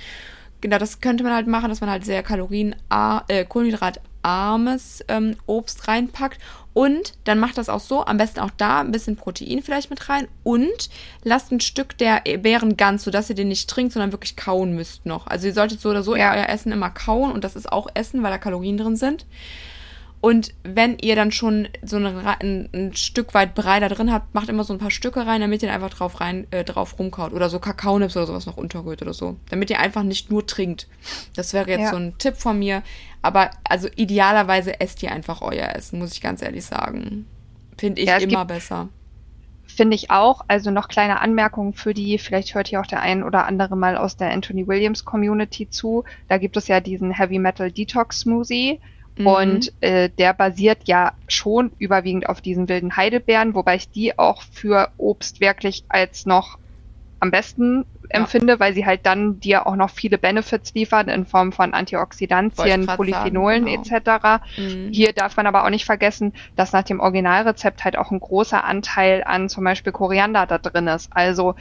[0.61, 2.75] Genau, das könnte man halt machen, dass man halt sehr kalorien
[3.27, 6.39] äh, kohlenhydratarmes ähm, Obst reinpackt
[6.73, 10.09] und dann macht das auch so, am besten auch da ein bisschen Protein vielleicht mit
[10.09, 10.89] rein und
[11.23, 15.05] lasst ein Stück der Beeren ganz, sodass ihr den nicht trinkt, sondern wirklich kauen müsst
[15.05, 15.27] noch.
[15.27, 16.33] Also ihr solltet so oder so ja.
[16.33, 19.25] euer Essen immer kauen und das ist auch Essen, weil da Kalorien drin sind.
[20.23, 24.33] Und wenn ihr dann schon so ein, ein, ein, Stück weit Brei da drin habt,
[24.33, 27.33] macht immer so ein paar Stücke rein, damit ihr einfach drauf rein äh, drauf rumkaut.
[27.33, 29.35] Oder so Kakaonips oder sowas noch unterrührt oder so.
[29.49, 30.87] Damit ihr einfach nicht nur trinkt.
[31.35, 31.89] Das wäre jetzt ja.
[31.89, 32.83] so ein Tipp von mir.
[33.21, 37.25] Aber also idealerweise esst ihr einfach euer Essen, muss ich ganz ehrlich sagen.
[37.77, 38.87] Finde ich ja, immer besser.
[39.65, 40.45] Finde ich auch.
[40.47, 43.97] Also noch kleine Anmerkungen für die, vielleicht hört hier auch der ein oder andere mal
[43.97, 46.05] aus der Anthony Williams Community zu.
[46.29, 48.79] Da gibt es ja diesen Heavy Metal Detox Smoothie
[49.17, 49.27] Mhm.
[49.27, 54.41] Und äh, der basiert ja schon überwiegend auf diesen wilden Heidelbeeren, wobei ich die auch
[54.41, 56.57] für Obst wirklich als noch
[57.19, 58.19] am besten ja.
[58.19, 62.85] empfinde, weil sie halt dann dir auch noch viele Benefits liefern in Form von Antioxidantien,
[62.85, 63.95] Polyphenolen sagen, genau.
[63.95, 64.43] etc.
[64.57, 64.89] Mhm.
[64.91, 68.65] Hier darf man aber auch nicht vergessen, dass nach dem Originalrezept halt auch ein großer
[68.65, 71.15] Anteil an zum Beispiel Koriander da drin ist.
[71.15, 71.55] Also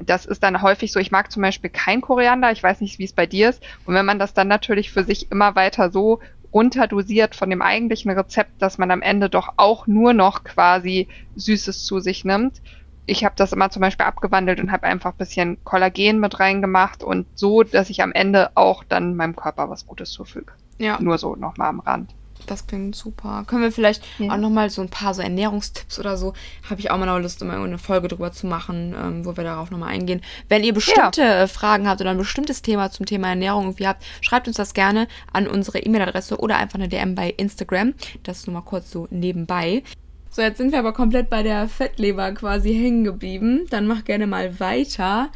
[0.00, 3.04] das ist dann häufig so, ich mag zum Beispiel kein Koriander, ich weiß nicht, wie
[3.04, 3.62] es bei dir ist.
[3.84, 6.18] Und wenn man das dann natürlich für sich immer weiter so
[6.52, 11.84] runterdosiert von dem eigentlichen Rezept, dass man am Ende doch auch nur noch quasi Süßes
[11.84, 12.62] zu sich nimmt.
[13.06, 17.04] Ich habe das immer zum Beispiel abgewandelt und habe einfach ein bisschen Kollagen mit reingemacht
[17.04, 20.52] und so, dass ich am Ende auch dann meinem Körper was Gutes zufüge.
[20.78, 21.00] Ja.
[21.00, 22.14] Nur so nochmal am Rand.
[22.46, 23.44] Das klingt super.
[23.46, 24.32] Können wir vielleicht ja.
[24.32, 26.32] auch nochmal so ein paar so Ernährungstipps oder so,
[26.68, 29.44] habe ich auch mal noch Lust, immer eine Folge drüber zu machen, ähm, wo wir
[29.44, 30.22] darauf nochmal eingehen.
[30.48, 31.42] Wenn ihr bestimmte ja.
[31.42, 34.74] Äh, Fragen habt oder ein bestimmtes Thema zum Thema Ernährung irgendwie habt, schreibt uns das
[34.74, 37.94] gerne an unsere E-Mail-Adresse oder einfach eine DM bei Instagram.
[38.22, 39.82] Das nur mal kurz so nebenbei.
[40.30, 43.66] So, jetzt sind wir aber komplett bei der Fettleber quasi hängen geblieben.
[43.70, 45.30] Dann mach gerne mal weiter.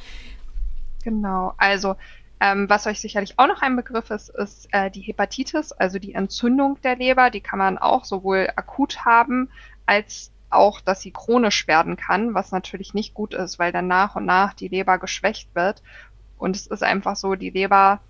[1.02, 1.96] Genau, also
[2.40, 6.14] ähm, was euch sicherlich auch noch ein Begriff ist, ist äh, die Hepatitis, also die
[6.14, 7.30] Entzündung der Leber.
[7.30, 9.50] Die kann man auch sowohl akut haben,
[9.84, 14.16] als auch, dass sie chronisch werden kann, was natürlich nicht gut ist, weil dann nach
[14.16, 15.82] und nach die Leber geschwächt wird.
[16.38, 18.00] Und es ist einfach so, die Leber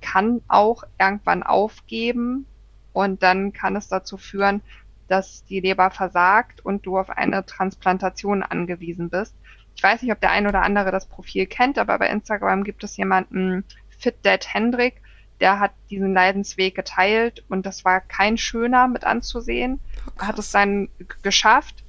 [0.00, 2.46] kann auch irgendwann aufgeben
[2.92, 4.62] und dann kann es dazu führen,
[5.08, 9.34] dass die Leber versagt und du auf eine Transplantation angewiesen bist.
[9.74, 12.84] Ich weiß nicht, ob der ein oder andere das Profil kennt, aber bei Instagram gibt
[12.84, 13.64] es jemanden,
[14.00, 15.02] Fit Dad Hendrik,
[15.40, 19.80] der hat diesen Leidensweg geteilt und das war kein schöner mit anzusehen.
[20.18, 20.88] Oh, hat es dann
[21.22, 21.82] geschafft,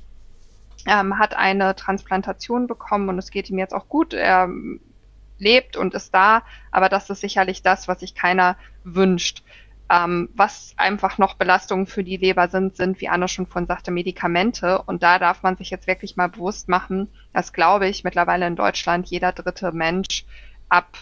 [0.87, 4.13] ähm, hat eine Transplantation bekommen und es geht ihm jetzt auch gut.
[4.13, 4.49] Er
[5.37, 9.43] lebt und ist da, aber das ist sicherlich das, was sich keiner wünscht.
[9.89, 13.91] Ähm, was einfach noch Belastungen für die Leber sind, sind, wie Anna schon von sagte,
[13.91, 14.81] Medikamente.
[14.83, 18.55] Und da darf man sich jetzt wirklich mal bewusst machen, dass, glaube ich, mittlerweile in
[18.55, 20.23] Deutschland jeder dritte Mensch
[20.69, 20.97] ab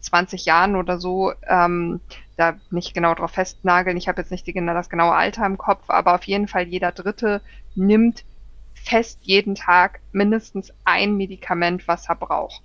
[0.00, 2.00] 20 Jahren oder so, ähm,
[2.36, 3.96] da nicht genau drauf festnageln.
[3.96, 6.92] Ich habe jetzt nicht die, das genaue Alter im Kopf, aber auf jeden Fall jeder
[6.92, 7.42] Dritte
[7.74, 8.24] nimmt
[8.74, 12.62] fest jeden Tag mindestens ein Medikament, was er braucht.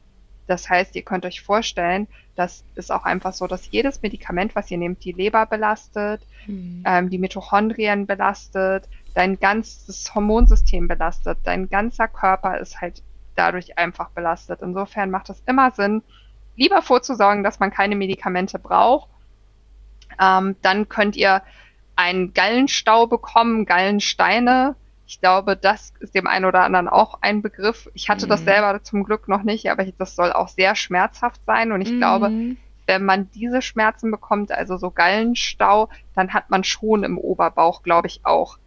[0.47, 4.69] Das heißt, ihr könnt euch vorstellen, das ist auch einfach so, dass jedes Medikament, was
[4.69, 6.83] ihr nehmt, die Leber belastet, mhm.
[6.85, 13.01] ähm, die Mitochondrien belastet, dein ganzes Hormonsystem belastet, dein ganzer Körper ist halt
[13.35, 14.61] dadurch einfach belastet.
[14.61, 16.03] Insofern macht es immer Sinn,
[16.55, 19.09] lieber vorzusorgen, dass man keine Medikamente braucht.
[20.19, 21.41] Ähm, dann könnt ihr
[21.95, 24.75] einen Gallenstau bekommen, Gallensteine.
[25.07, 27.89] Ich glaube, das ist dem einen oder anderen auch ein Begriff.
[27.93, 28.29] Ich hatte mhm.
[28.29, 31.71] das selber zum Glück noch nicht, aber das soll auch sehr schmerzhaft sein.
[31.71, 31.97] Und ich mhm.
[31.97, 32.31] glaube,
[32.87, 38.07] wenn man diese Schmerzen bekommt, also so Gallenstau, dann hat man schon im Oberbauch, glaube
[38.07, 38.57] ich, auch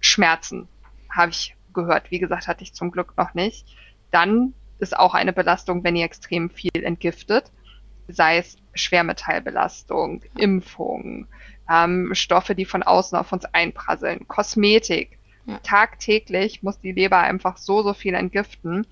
[0.00, 0.68] Schmerzen.
[1.10, 2.10] Habe ich gehört.
[2.10, 3.66] Wie gesagt, hatte ich zum Glück noch nicht.
[4.10, 7.50] Dann ist auch eine Belastung, wenn ihr extrem viel entgiftet,
[8.08, 11.26] sei es Schwermetallbelastung, Impfung,
[11.70, 15.18] ähm, Stoffe, die von außen auf uns einprasseln, Kosmetik.
[15.46, 15.58] Ja.
[15.62, 18.86] Tagtäglich muss die Leber einfach so, so viel entgiften.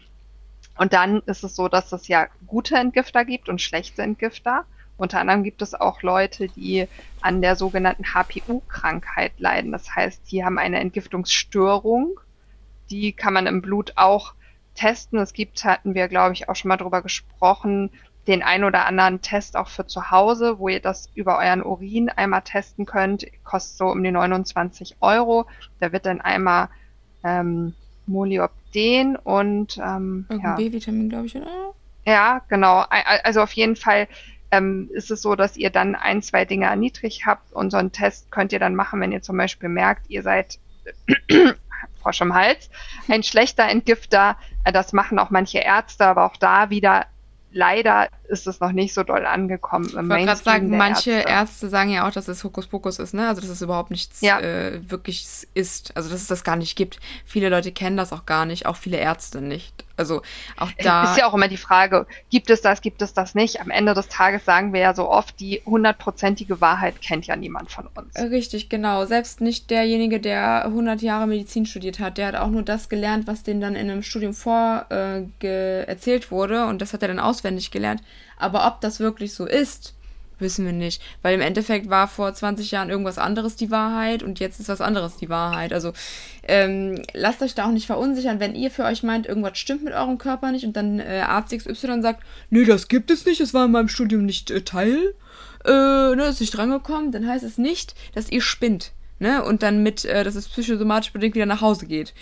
[0.77, 4.65] Und dann ist es so, dass es ja gute Entgifter gibt und schlechte Entgifter.
[4.97, 6.87] Unter anderem gibt es auch Leute, die
[7.21, 9.73] an der sogenannten HPU-Krankheit leiden.
[9.73, 12.21] Das heißt, die haben eine Entgiftungsstörung.
[12.91, 14.35] Die kann man im Blut auch
[14.75, 15.19] testen.
[15.19, 17.91] Es gibt, hatten wir, glaube ich, auch schon mal drüber gesprochen,
[18.27, 22.09] den ein oder anderen Test auch für zu Hause, wo ihr das über euren Urin
[22.09, 23.27] einmal testen könnt.
[23.45, 25.47] Kostet so um die 29 Euro.
[25.81, 26.69] Da wird dann einmal
[27.23, 27.75] ähm,
[28.07, 30.57] Molybden und ähm, ja.
[30.57, 31.75] B-Vitamin, glaube ich, oder?
[32.07, 32.85] Ja, genau.
[32.89, 34.09] Also auf jeden Fall
[34.51, 37.93] ähm, ist es so, dass ihr dann ein, zwei Dinge niedrig habt und so einen
[37.93, 40.59] Test könnt ihr dann machen, wenn ihr zum Beispiel merkt, ihr seid
[42.03, 42.71] Frosch im Hals,
[43.09, 44.37] ein schlechter Entgifter.
[44.65, 47.07] Das machen auch manche Ärzte, aber auch da wieder
[47.53, 49.89] leider ist es noch nicht so doll angekommen.
[49.91, 51.31] Im ich wollte gerade sagen, manche Ärzte.
[51.31, 51.69] Ärzte.
[51.69, 53.29] sagen ja auch, dass es Hokuspokus ist, ne?
[53.29, 54.41] Also dass es überhaupt nichts ja.
[54.41, 55.97] äh, wirklich ist.
[55.97, 57.01] Also dass es das gar nicht gibt.
[57.25, 59.85] Viele Leute kennen das auch gar nicht, auch viele Ärzte nicht.
[59.97, 60.23] Also
[60.57, 61.05] auch da.
[61.05, 63.61] Es ist ja auch immer die Frage, gibt es das, gibt es das nicht?
[63.61, 67.71] Am Ende des Tages sagen wir ja so oft, die hundertprozentige Wahrheit kennt ja niemand
[67.71, 68.17] von uns.
[68.19, 69.05] Richtig, genau.
[69.05, 73.27] Selbst nicht derjenige, der 100 Jahre Medizin studiert hat, der hat auch nur das gelernt,
[73.27, 75.23] was dem dann in einem Studium vor äh,
[75.85, 78.03] erzählt wurde und das hat er dann auswendig gelernt.
[78.37, 79.95] Aber ob das wirklich so ist,
[80.39, 81.01] Wissen wir nicht.
[81.23, 84.81] Weil im Endeffekt war vor 20 Jahren irgendwas anderes die Wahrheit und jetzt ist was
[84.81, 85.73] anderes die Wahrheit.
[85.73, 85.93] Also
[86.43, 89.95] ähm, lasst euch da auch nicht verunsichern, wenn ihr für euch meint, irgendwas stimmt mit
[89.95, 93.55] eurem Körper nicht und dann äh, Arzt XY sagt, nee, das gibt es nicht, es
[93.55, 95.15] war in meinem Studium nicht äh, Teil,
[95.65, 98.93] äh, ne, ist nicht drangekommen, dann heißt es nicht, dass ihr spinnt
[99.25, 99.43] ne?
[99.43, 102.13] Und dann mit, äh, dass es psychosomatisch bedingt wieder nach Hause geht.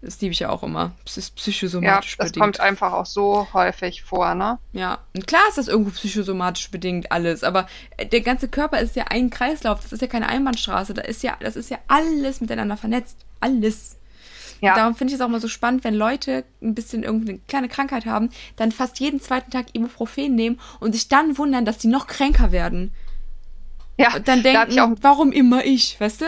[0.00, 0.92] Das liebe ich ja auch immer.
[1.04, 2.42] Es ist psychosomatisch ja, das bedingt.
[2.42, 4.58] kommt einfach auch so häufig vor, ne?
[4.72, 8.94] Ja, und klar ist das irgendwo psychosomatisch bedingt alles, aber äh, der ganze Körper ist
[8.94, 12.40] ja ein Kreislauf, das ist ja keine Einbahnstraße, da ist ja, das ist ja alles
[12.40, 13.18] miteinander vernetzt.
[13.40, 13.98] Alles.
[14.60, 14.76] Ja.
[14.76, 18.06] Darum finde ich es auch mal so spannend, wenn Leute ein bisschen irgendeine kleine Krankheit
[18.06, 22.06] haben, dann fast jeden zweiten Tag Ibuprofen nehmen und sich dann wundern, dass die noch
[22.06, 22.92] kränker werden.
[23.98, 26.26] Ja, und dann denken, warum immer ich, weißt du?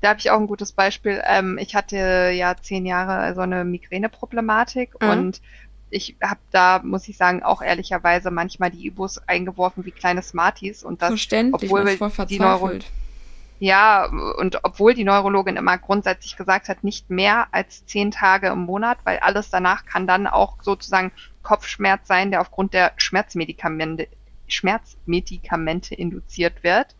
[0.00, 1.22] Da habe ich auch ein gutes Beispiel.
[1.26, 5.08] Ähm, ich hatte ja zehn Jahre so eine Migräne-Problematik mhm.
[5.08, 5.40] und
[5.90, 10.84] ich habe da, muss ich sagen, auch ehrlicherweise manchmal die Ibus eingeworfen wie kleine Smarties
[10.84, 11.10] und das,
[11.52, 12.70] obwohl die Neuro
[13.60, 14.08] ja,
[14.38, 18.98] und obwohl die Neurologin immer grundsätzlich gesagt hat, nicht mehr als zehn Tage im Monat,
[19.02, 21.10] weil alles danach kann dann auch sozusagen
[21.42, 24.08] Kopfschmerz sein, der aufgrund der Schmerzmedikamente
[24.46, 26.94] Schmerzmedikamente induziert wird,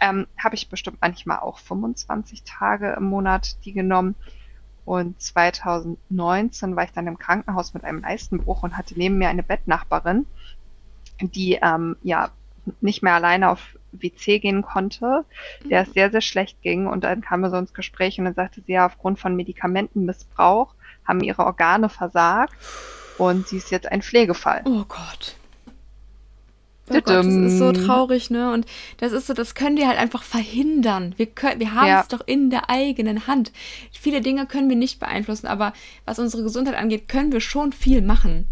[0.00, 4.14] ähm, habe ich bestimmt manchmal auch 25 Tage im Monat die genommen.
[4.84, 9.42] Und 2019 war ich dann im Krankenhaus mit einem Leistenbruch und hatte neben mir eine
[9.42, 10.26] Bettnachbarin,
[11.20, 12.30] die ähm, ja
[12.80, 15.24] nicht mehr alleine auf WC gehen konnte,
[15.64, 15.92] der es mhm.
[15.92, 16.86] sehr, sehr schlecht ging.
[16.86, 20.74] Und dann kamen wir so ins Gespräch und dann sagte sie ja, aufgrund von Medikamentenmissbrauch
[21.06, 22.54] haben ihre Organe versagt
[23.18, 24.62] und sie ist jetzt ein Pflegefall.
[24.64, 25.36] Oh Gott.
[26.90, 28.52] Oh Gott, das ist so traurig, ne?
[28.52, 28.66] Und
[28.98, 31.14] das ist so, das können wir halt einfach verhindern.
[31.16, 32.00] Wir können, wir haben ja.
[32.00, 33.52] es doch in der eigenen Hand.
[33.92, 35.72] Viele Dinge können wir nicht beeinflussen, aber
[36.04, 38.46] was unsere Gesundheit angeht, können wir schon viel machen.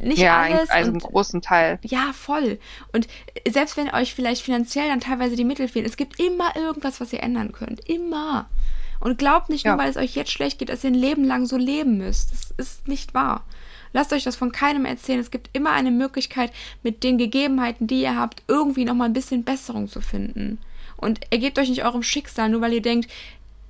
[0.00, 0.70] Nicht ja, alles.
[0.70, 1.78] Also einen großen Teil.
[1.82, 2.58] Ja, voll.
[2.92, 3.08] Und
[3.48, 7.12] selbst wenn euch vielleicht finanziell dann teilweise die Mittel fehlen, es gibt immer irgendwas, was
[7.12, 7.88] ihr ändern könnt.
[7.88, 8.48] Immer.
[9.00, 11.44] Und glaubt nicht nur, weil es euch jetzt schlecht geht, dass ihr ein Leben lang
[11.44, 12.32] so leben müsst.
[12.32, 13.42] Das ist nicht wahr.
[13.92, 15.20] Lasst euch das von keinem erzählen.
[15.20, 16.52] Es gibt immer eine Möglichkeit,
[16.82, 20.58] mit den Gegebenheiten, die ihr habt, irgendwie nochmal ein bisschen Besserung zu finden.
[20.96, 23.10] Und ergebt euch nicht eurem Schicksal, nur weil ihr denkt,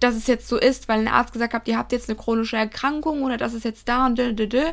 [0.01, 2.57] dass es jetzt so ist, weil ein Arzt gesagt hat, ihr habt jetzt eine chronische
[2.57, 4.73] Erkrankung oder das ist jetzt da und dö, dö, dö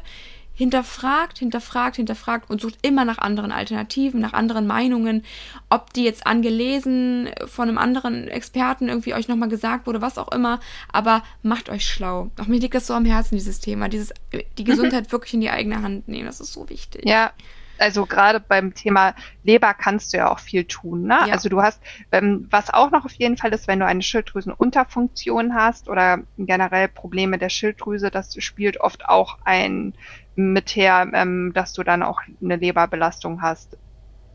[0.59, 5.23] hinterfragt, hinterfragt, hinterfragt und sucht immer nach anderen Alternativen, nach anderen Meinungen,
[5.69, 10.29] ob die jetzt angelesen von einem anderen Experten irgendwie euch nochmal gesagt wurde, was auch
[10.33, 10.59] immer,
[10.91, 12.29] aber macht euch schlau.
[12.37, 14.13] Auch mir liegt das so am Herzen, dieses Thema, dieses,
[14.57, 17.05] die Gesundheit wirklich in die eigene Hand nehmen, das ist so wichtig.
[17.05, 17.31] Ja,
[17.79, 21.03] also gerade beim Thema Leber kannst du ja auch viel tun.
[21.03, 21.19] Ne?
[21.27, 21.33] Ja.
[21.33, 25.55] Also du hast, ähm, was auch noch auf jeden Fall ist, wenn du eine Schilddrüsenunterfunktion
[25.55, 29.93] hast oder generell Probleme der Schilddrüse, das spielt oft auch ein
[30.35, 33.77] mit her, ähm, dass du dann auch eine Leberbelastung hast.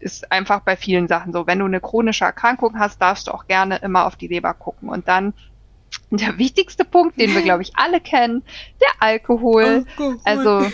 [0.00, 1.46] Ist einfach bei vielen Sachen so.
[1.46, 4.90] Wenn du eine chronische Erkrankung hast, darfst du auch gerne immer auf die Leber gucken.
[4.90, 5.32] Und dann
[6.10, 8.42] der wichtigste Punkt, den wir, glaube ich, alle kennen,
[8.80, 9.86] der Alkohol.
[9.96, 10.18] Alkohol.
[10.24, 10.66] Also,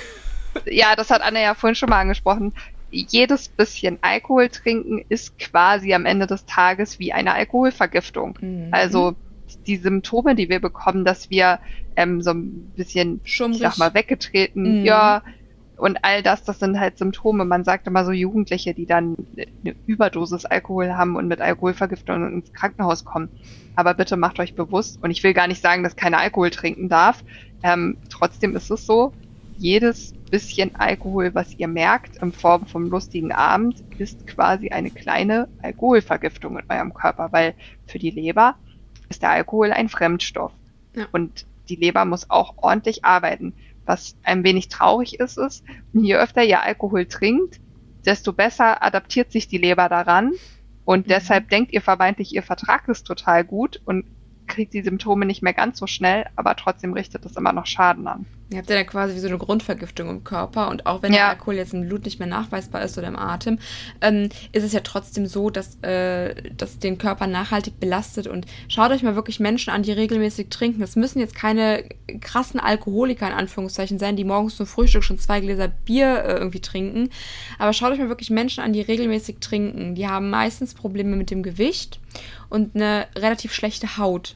[0.67, 2.53] ja, das hat Anna ja vorhin schon mal angesprochen.
[2.91, 8.39] Jedes bisschen Alkohol trinken ist quasi am Ende des Tages wie eine Alkoholvergiftung.
[8.41, 8.69] Mhm.
[8.73, 9.15] Also
[9.67, 11.61] die Symptome, die wir bekommen, dass wir
[11.97, 13.57] ähm, so ein bisschen, Schummrig.
[13.57, 14.85] ich sag mal, weggetreten, mhm.
[14.85, 15.23] ja,
[15.81, 17.45] und all das, das sind halt Symptome.
[17.47, 19.17] Man sagt immer so Jugendliche, die dann
[19.65, 23.31] eine Überdosis Alkohol haben und mit Alkoholvergiftung ins Krankenhaus kommen.
[23.77, 26.91] Aber bitte macht euch bewusst, und ich will gar nicht sagen, dass keiner Alkohol trinken
[26.91, 27.25] darf.
[27.63, 29.13] Ähm, trotzdem ist es so,
[29.57, 35.49] jedes bisschen Alkohol, was ihr merkt, in Form vom lustigen Abend, ist quasi eine kleine
[35.63, 37.55] Alkoholvergiftung in eurem Körper, weil
[37.87, 38.57] für die Leber
[39.09, 40.53] ist der Alkohol ein Fremdstoff.
[40.95, 41.07] Ja.
[41.13, 43.55] Und die Leber muss auch ordentlich arbeiten.
[43.87, 47.61] Was ein wenig traurig ist, ist, je öfter ihr Alkohol trinkt,
[48.05, 50.33] desto besser adaptiert sich die Leber daran.
[50.85, 51.11] Und mhm.
[51.11, 54.05] deshalb denkt ihr vermeintlich, ihr Vertrag ist total gut und
[54.47, 58.07] kriegt die Symptome nicht mehr ganz so schnell, aber trotzdem richtet es immer noch Schaden
[58.07, 58.27] an.
[58.51, 61.19] Ihr habt ja dann quasi wie so eine Grundvergiftung im Körper und auch wenn ja.
[61.19, 63.61] der Alkohol jetzt im Blut nicht mehr nachweisbar ist oder im Atem,
[64.01, 68.91] ähm, ist es ja trotzdem so, dass äh, das den Körper nachhaltig belastet und schaut
[68.91, 70.83] euch mal wirklich Menschen an, die regelmäßig trinken.
[70.83, 71.85] Es müssen jetzt keine
[72.21, 76.61] krassen Alkoholiker in Anführungszeichen sein, die morgens zum Frühstück schon zwei Gläser Bier äh, irgendwie
[76.61, 77.11] trinken,
[77.61, 79.95] aber schaut euch mal wirklich Menschen an, die regelmäßig trinken.
[79.95, 82.01] Die haben meistens Probleme mit dem Gewicht
[82.49, 84.35] und eine relativ schlechte Haut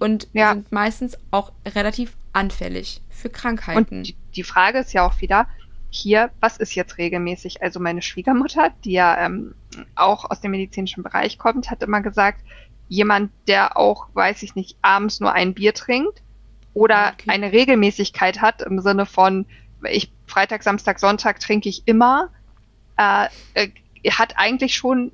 [0.00, 0.54] und ja.
[0.54, 3.98] sind meistens auch relativ anfällig für Krankheiten.
[3.98, 5.46] Und die Frage ist ja auch wieder,
[5.90, 7.62] hier, was ist jetzt regelmäßig?
[7.62, 9.54] Also meine Schwiegermutter, die ja ähm,
[9.96, 12.40] auch aus dem medizinischen Bereich kommt, hat immer gesagt,
[12.88, 16.22] jemand, der auch, weiß ich nicht, abends nur ein Bier trinkt
[16.74, 17.30] oder okay.
[17.30, 19.46] eine Regelmäßigkeit hat im Sinne von,
[19.88, 22.30] ich Freitag, Samstag, Sonntag trinke ich immer,
[22.96, 23.70] äh, äh,
[24.10, 25.12] hat eigentlich schon,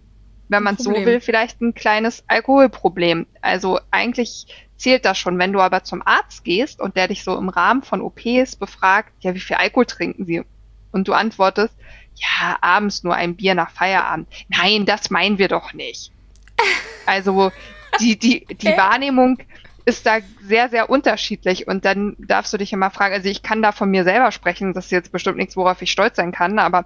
[0.49, 3.27] wenn man so will, vielleicht ein kleines Alkoholproblem.
[3.41, 5.39] Also eigentlich zählt das schon.
[5.39, 9.13] Wenn du aber zum Arzt gehst und der dich so im Rahmen von OPs befragt,
[9.21, 10.45] ja, wie viel Alkohol trinken sie?
[10.93, 11.75] Und du antwortest,
[12.15, 14.29] ja, abends nur ein Bier nach Feierabend.
[14.49, 16.13] Nein, das meinen wir doch nicht.
[17.09, 17.53] Also
[18.01, 19.39] die, die, die Wahrnehmung
[19.85, 21.69] ist da sehr, sehr unterschiedlich.
[21.69, 24.75] Und dann darfst du dich immer fragen, also ich kann da von mir selber sprechen,
[24.75, 26.85] das ist jetzt bestimmt nichts, worauf ich stolz sein kann, aber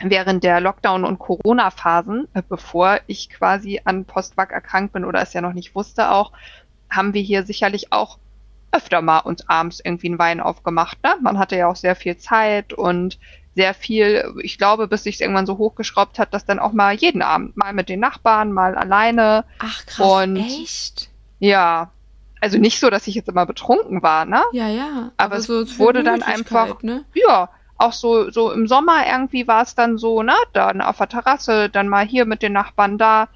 [0.00, 5.32] während der Lockdown- und Corona-Phasen, äh, bevor ich quasi an Postvac erkrankt bin oder es
[5.32, 6.32] ja noch nicht wusste auch,
[6.90, 8.18] haben wir hier sicherlich auch
[8.72, 11.02] öfter mal uns abends irgendwie einen Wein aufgemacht.
[11.02, 11.16] Ne?
[11.22, 13.18] Man hatte ja auch sehr viel Zeit und
[13.54, 17.22] sehr viel, ich glaube, bis sich irgendwann so hochgeschraubt hat, dass dann auch mal jeden
[17.22, 19.44] Abend, mal mit den Nachbarn, mal alleine.
[19.58, 21.08] Ach krass, und echt?
[21.38, 21.90] Ja,
[22.40, 24.42] also nicht so, dass ich jetzt immer betrunken war, ne?
[24.52, 25.10] Ja, ja.
[25.16, 27.04] Aber, aber es so wurde dann einfach, ne?
[27.14, 30.34] ja, auch so, so im Sommer irgendwie war es dann so, ne?
[30.52, 33.28] Dann auf der Terrasse, dann mal hier mit den Nachbarn da.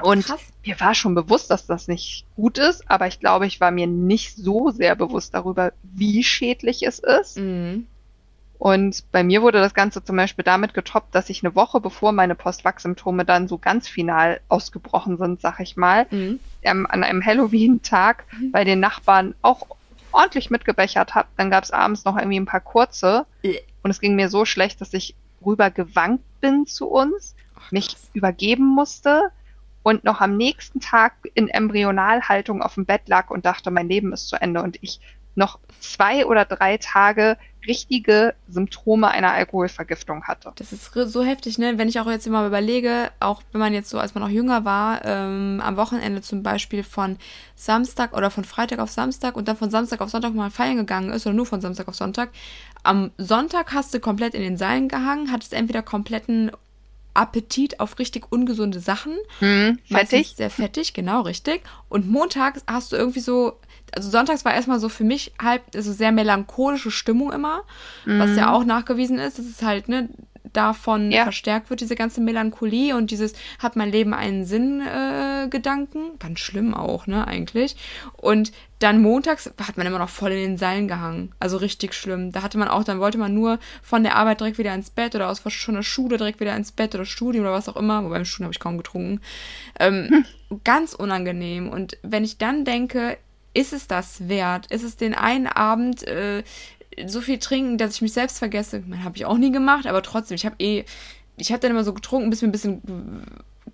[0.00, 0.40] Und Krass.
[0.64, 3.86] mir war schon bewusst, dass das nicht gut ist, aber ich glaube, ich war mir
[3.86, 7.38] nicht so sehr bewusst darüber, wie schädlich es ist.
[7.38, 7.86] Mhm.
[8.58, 12.12] Und bei mir wurde das Ganze zum Beispiel damit getoppt, dass ich eine Woche bevor
[12.12, 16.38] meine Postwachsymptome dann so ganz final ausgebrochen sind, sag ich mal, mhm.
[16.62, 18.52] ähm, an einem Halloween-Tag mhm.
[18.52, 19.66] bei den Nachbarn auch
[20.12, 21.28] ordentlich mitgebechert habe.
[21.36, 23.26] Dann gab es abends noch irgendwie ein paar kurze.
[23.42, 23.56] Äh.
[23.82, 27.34] Und es ging mir so schlecht, dass ich rüber gewankt bin zu uns,
[27.72, 29.32] mich übergeben musste
[29.82, 34.12] und noch am nächsten Tag in Embryonalhaltung auf dem Bett lag und dachte, mein Leben
[34.12, 35.00] ist zu Ende und ich
[35.34, 40.52] noch zwei oder drei Tage richtige Symptome einer Alkoholvergiftung hatte.
[40.56, 41.78] Das ist so heftig, ne?
[41.78, 44.64] Wenn ich auch jetzt immer überlege, auch wenn man jetzt so, als man noch jünger
[44.64, 47.18] war, ähm, am Wochenende zum Beispiel von
[47.54, 51.10] Samstag oder von Freitag auf Samstag und dann von Samstag auf Sonntag mal feiern gegangen
[51.10, 52.30] ist oder nur von Samstag auf Sonntag.
[52.82, 56.50] Am Sonntag hast du komplett in den Seilen gehangen, hattest entweder kompletten
[57.14, 59.16] Appetit auf richtig ungesunde Sachen.
[59.40, 60.34] Hm, fettig.
[60.36, 61.62] Sehr fettig, genau, richtig.
[61.88, 63.58] Und montags hast du irgendwie so,
[63.92, 67.62] also sonntags war erstmal so für mich halb, also sehr melancholische Stimmung immer,
[68.04, 68.18] mhm.
[68.18, 69.38] was ja auch nachgewiesen ist.
[69.38, 70.08] Das ist halt, ne,
[70.52, 71.22] davon ja.
[71.22, 76.18] verstärkt wird, diese ganze Melancholie und dieses hat mein Leben einen Sinn äh, Gedanken.
[76.18, 77.76] Ganz schlimm auch, ne, eigentlich.
[78.16, 81.32] Und dann montags hat man immer noch voll in den Seilen gehangen.
[81.38, 82.32] Also richtig schlimm.
[82.32, 85.14] Da hatte man auch, dann wollte man nur von der Arbeit direkt wieder ins Bett
[85.14, 88.04] oder aus schon der Schule direkt wieder ins Bett oder Studium oder was auch immer.
[88.04, 89.20] Wobei im Studium habe ich kaum getrunken.
[89.78, 90.08] Ähm,
[90.48, 90.60] hm.
[90.64, 91.68] Ganz unangenehm.
[91.68, 93.18] Und wenn ich dann denke,
[93.54, 94.66] ist es das wert?
[94.66, 96.42] Ist es den einen Abend äh,
[97.06, 98.82] so viel trinken, dass ich mich selbst vergesse.
[99.04, 100.84] Habe ich auch nie gemacht, aber trotzdem, ich habe eh,
[101.36, 102.82] ich habe dann immer so getrunken, bis mir ein bisschen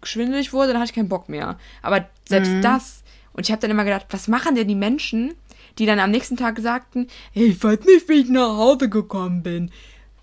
[0.03, 1.59] schwindelig wurde, dann hatte ich keinen Bock mehr.
[1.83, 2.63] Aber selbst mhm.
[2.63, 5.35] das, und ich habe dann immer gedacht, was machen denn die Menschen,
[5.79, 9.43] die dann am nächsten Tag sagten, hey, ich weiß nicht, wie ich nach Hause gekommen
[9.43, 9.71] bin.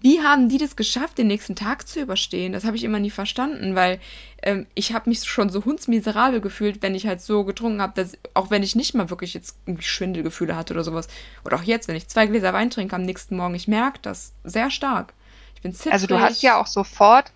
[0.05, 2.53] Wie haben die das geschafft, den nächsten Tag zu überstehen?
[2.53, 3.99] Das habe ich immer nie verstanden, weil
[4.43, 8.15] ähm, ich habe mich schon so hundsmiserabel gefühlt, wenn ich halt so getrunken habe, dass
[8.35, 11.07] auch wenn ich nicht mal wirklich jetzt irgendwie Schwindelgefühle hatte oder sowas.
[11.43, 14.33] Oder auch jetzt, wenn ich zwei Gläser Wein trinke am nächsten Morgen, ich merke das
[14.43, 15.13] sehr stark.
[15.55, 15.93] Ich bin zittrig.
[15.93, 17.31] Also du hast ja auch sofort,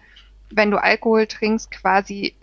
[0.52, 2.36] wenn du Alkohol trinkst, quasi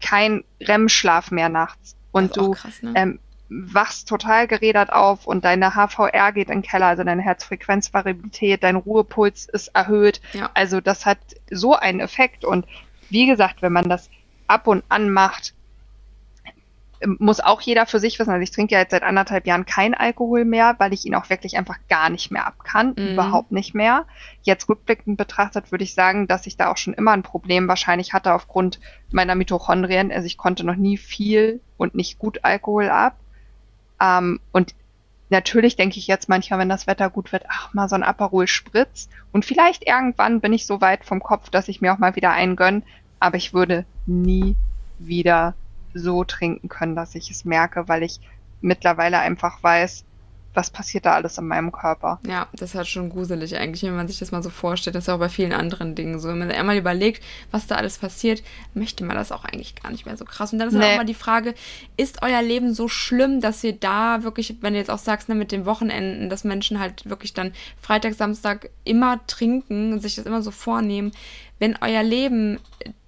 [0.00, 1.96] kein REM-Schlaf mehr nachts.
[2.12, 2.92] Und du krass, ne?
[2.94, 8.62] ähm, wachst total gerädert auf und deine HVR geht in den Keller, also deine Herzfrequenzvariabilität,
[8.62, 10.20] dein Ruhepuls ist erhöht.
[10.32, 10.50] Ja.
[10.54, 11.18] Also das hat
[11.50, 12.44] so einen Effekt.
[12.44, 12.66] Und
[13.08, 14.10] wie gesagt, wenn man das
[14.48, 15.54] ab und an macht,
[17.18, 18.30] muss auch jeder für sich wissen.
[18.30, 21.28] Also ich trinke ja jetzt seit anderthalb Jahren kein Alkohol mehr, weil ich ihn auch
[21.28, 22.94] wirklich einfach gar nicht mehr abkann.
[22.96, 23.12] Mhm.
[23.12, 24.06] Überhaupt nicht mehr.
[24.42, 28.12] Jetzt rückblickend betrachtet würde ich sagen, dass ich da auch schon immer ein Problem wahrscheinlich
[28.12, 28.80] hatte aufgrund
[29.10, 30.10] meiner Mitochondrien.
[30.10, 33.16] Also ich konnte noch nie viel und nicht gut Alkohol ab.
[34.00, 34.74] Ähm, und
[35.30, 38.46] natürlich denke ich jetzt manchmal, wenn das Wetter gut wird, ach, mal so ein Aperol
[38.46, 39.08] Spritz.
[39.32, 42.30] Und vielleicht irgendwann bin ich so weit vom Kopf, dass ich mir auch mal wieder
[42.30, 42.82] einen gönn.
[43.18, 44.56] Aber ich würde nie
[44.98, 45.54] wieder
[45.94, 48.20] so trinken können, dass ich es merke, weil ich
[48.60, 50.04] mittlerweile einfach weiß,
[50.56, 52.18] was passiert da alles in meinem Körper.
[52.26, 54.96] Ja, das hat schon gruselig eigentlich, wenn man sich das mal so vorstellt.
[54.96, 56.28] Das ist ja auch bei vielen anderen Dingen so.
[56.28, 58.42] Wenn man einmal überlegt, was da alles passiert,
[58.72, 60.54] möchte man das auch eigentlich gar nicht mehr so krass.
[60.54, 60.84] Und dann ist nee.
[60.84, 61.54] auch mal die Frage,
[61.98, 65.34] ist euer Leben so schlimm, dass ihr da wirklich, wenn du jetzt auch sagst, ne,
[65.34, 70.24] mit den Wochenenden, dass Menschen halt wirklich dann Freitag, Samstag immer trinken und sich das
[70.24, 71.12] immer so vornehmen,
[71.58, 72.58] wenn euer Leben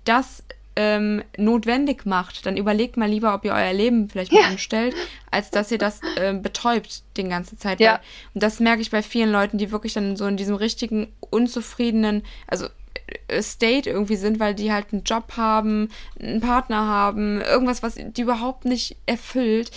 [0.05, 0.45] das
[0.79, 4.51] ähm, notwendig macht, dann überlegt mal lieber, ob ihr euer Leben vielleicht mal ja.
[4.51, 4.95] umstellt,
[5.29, 7.81] als dass ihr das äh, betäubt den ganze Zeit.
[7.81, 8.01] Ja.
[8.33, 12.23] und das merke ich bei vielen Leuten, die wirklich dann so in diesem richtigen unzufriedenen,
[12.47, 12.67] also
[13.27, 15.89] äh, State irgendwie sind, weil die halt einen Job haben,
[16.21, 19.73] einen Partner haben, irgendwas, was die überhaupt nicht erfüllt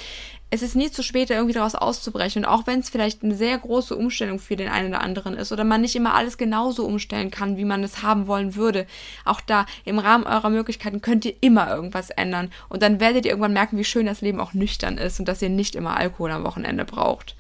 [0.54, 2.44] es ist nie zu spät, irgendwie daraus auszubrechen.
[2.44, 5.54] Und auch wenn es vielleicht eine sehr große Umstellung für den einen oder anderen ist
[5.54, 8.86] oder man nicht immer alles genauso umstellen kann, wie man es haben wollen würde,
[9.24, 12.52] auch da im Rahmen eurer Möglichkeiten könnt ihr immer irgendwas ändern.
[12.68, 15.42] Und dann werdet ihr irgendwann merken, wie schön das Leben auch nüchtern ist und dass
[15.42, 17.38] ihr nicht immer Alkohol am Wochenende braucht.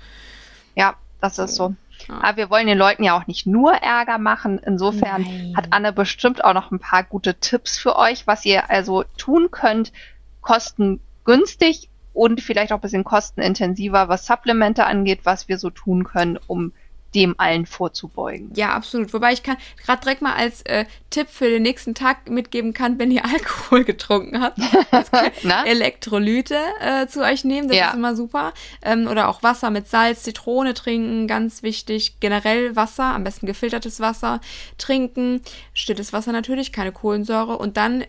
[0.75, 1.75] Ja, das ist so.
[2.07, 2.23] Ja.
[2.23, 4.57] Aber wir wollen den Leuten ja auch nicht nur Ärger machen.
[4.57, 5.53] Insofern Nein.
[5.57, 9.49] hat Anne bestimmt auch noch ein paar gute Tipps für euch, was ihr also tun
[9.51, 9.91] könnt,
[10.39, 16.37] kostengünstig und vielleicht auch ein bisschen kostenintensiver, was Supplemente angeht, was wir so tun können,
[16.47, 16.73] um
[17.15, 18.51] dem allen vorzubeugen.
[18.55, 19.13] Ja, absolut.
[19.13, 22.99] Wobei ich kann gerade direkt mal als äh, Tipp für den nächsten Tag mitgeben kann,
[22.99, 24.59] wenn ihr Alkohol getrunken habt,
[25.65, 27.89] Elektrolyte äh, zu euch nehmen, das ja.
[27.89, 28.53] ist immer super.
[28.81, 32.19] Ähm, oder auch Wasser mit Salz, Zitrone trinken, ganz wichtig.
[32.19, 34.39] Generell Wasser, am besten gefiltertes Wasser
[34.77, 35.41] trinken,
[35.73, 38.05] stilles Wasser natürlich, keine Kohlensäure und dann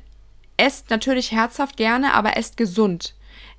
[0.57, 3.15] esst natürlich herzhaft gerne, aber esst gesund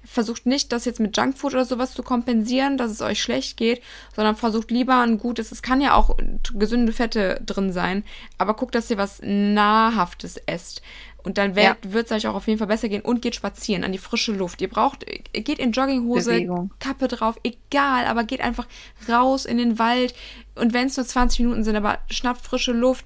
[0.05, 3.81] versucht nicht, das jetzt mit Junkfood oder sowas zu kompensieren, dass es euch schlecht geht,
[4.15, 6.17] sondern versucht lieber ein gutes, es kann ja auch
[6.53, 8.03] gesunde Fette drin sein,
[8.37, 10.81] aber guckt, dass ihr was Nahrhaftes esst.
[11.23, 13.93] Und dann wird es euch auch auf jeden Fall besser gehen und geht spazieren an
[13.93, 14.61] die frische Luft.
[14.61, 16.71] Ihr braucht, geht in Jogginghose, Bewegung.
[16.79, 18.67] Kappe drauf, egal, aber geht einfach
[19.07, 20.13] raus in den Wald.
[20.55, 23.05] Und wenn es nur 20 Minuten sind, aber schnappt frische Luft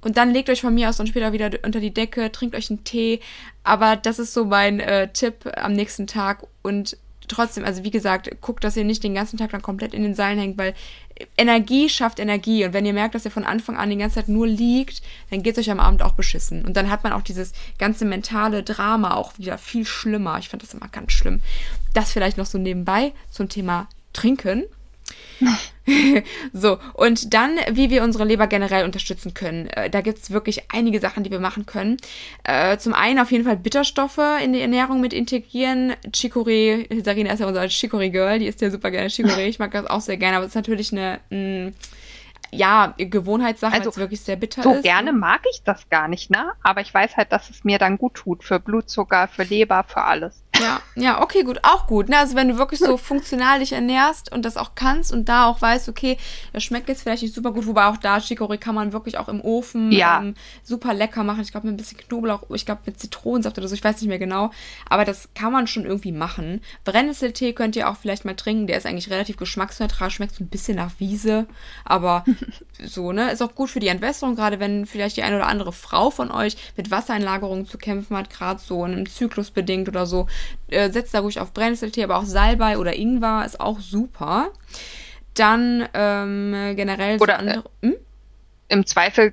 [0.00, 2.70] und dann legt euch von mir aus dann später wieder unter die Decke, trinkt euch
[2.70, 3.20] einen Tee.
[3.64, 6.46] Aber das ist so mein äh, Tipp am nächsten Tag.
[6.62, 6.96] Und
[7.26, 10.14] trotzdem, also wie gesagt, guckt, dass ihr nicht den ganzen Tag dann komplett in den
[10.14, 10.74] Seilen hängt, weil
[11.36, 12.64] Energie schafft Energie.
[12.64, 15.42] Und wenn ihr merkt, dass ihr von Anfang an die ganze Zeit nur liegt, dann
[15.42, 16.64] geht es euch am Abend auch beschissen.
[16.64, 20.38] Und dann hat man auch dieses ganze mentale Drama auch wieder viel schlimmer.
[20.38, 21.40] Ich fand das immer ganz schlimm.
[21.92, 24.64] Das vielleicht noch so nebenbei zum Thema Trinken.
[26.52, 29.68] so, und dann, wie wir unsere Leber generell unterstützen können.
[29.68, 31.96] Äh, da gibt es wirklich einige Sachen, die wir machen können.
[32.44, 35.94] Äh, zum einen auf jeden Fall Bitterstoffe in die Ernährung mit integrieren.
[36.12, 39.48] Chicorée, Sarina ist ja unser Chicorée-Girl, die isst ja super gerne Chicorée.
[39.48, 41.20] Ich mag das auch sehr gerne, aber es ist natürlich eine...
[41.30, 41.74] Mh, mm,
[42.50, 44.76] ja, Gewohnheitssache, also, wirklich sehr bitter so ist.
[44.76, 46.52] So gerne mag ich das gar nicht, ne?
[46.62, 50.02] Aber ich weiß halt, dass es mir dann gut tut für Blutzucker, für Leber, für
[50.02, 50.42] alles.
[50.60, 52.08] Ja, ja, okay, gut, auch gut.
[52.08, 52.18] Ne?
[52.18, 55.60] Also wenn du wirklich so funktional dich ernährst und das auch kannst und da auch
[55.60, 56.18] weißt, okay,
[56.52, 59.28] das schmeckt jetzt vielleicht nicht super gut, wobei auch da Chicorée kann man wirklich auch
[59.28, 60.20] im Ofen ja.
[60.20, 61.42] ähm, super lecker machen.
[61.42, 64.08] Ich glaube mit ein bisschen Knoblauch, ich glaube mit Zitronensaft oder so, ich weiß nicht
[64.08, 64.50] mehr genau.
[64.88, 66.60] Aber das kann man schon irgendwie machen.
[66.84, 70.48] Brennnesseltee könnt ihr auch vielleicht mal trinken, der ist eigentlich relativ geschmacksneutral, schmeckt so ein
[70.48, 71.46] bisschen nach Wiese,
[71.84, 72.24] aber
[72.84, 73.30] so, ne?
[73.30, 76.30] Ist auch gut für die Entwässerung, gerade wenn vielleicht die eine oder andere Frau von
[76.30, 80.26] euch mit Wassereinlagerungen zu kämpfen hat, gerade so in einem Zyklus bedingt oder so
[80.68, 84.50] äh, setzt da ruhig auf Brennnesseltee, aber auch Salbei oder Ingwer ist auch super.
[85.34, 87.96] Dann ähm, generell oder so andere, äh, hm?
[88.68, 89.32] im Zweifel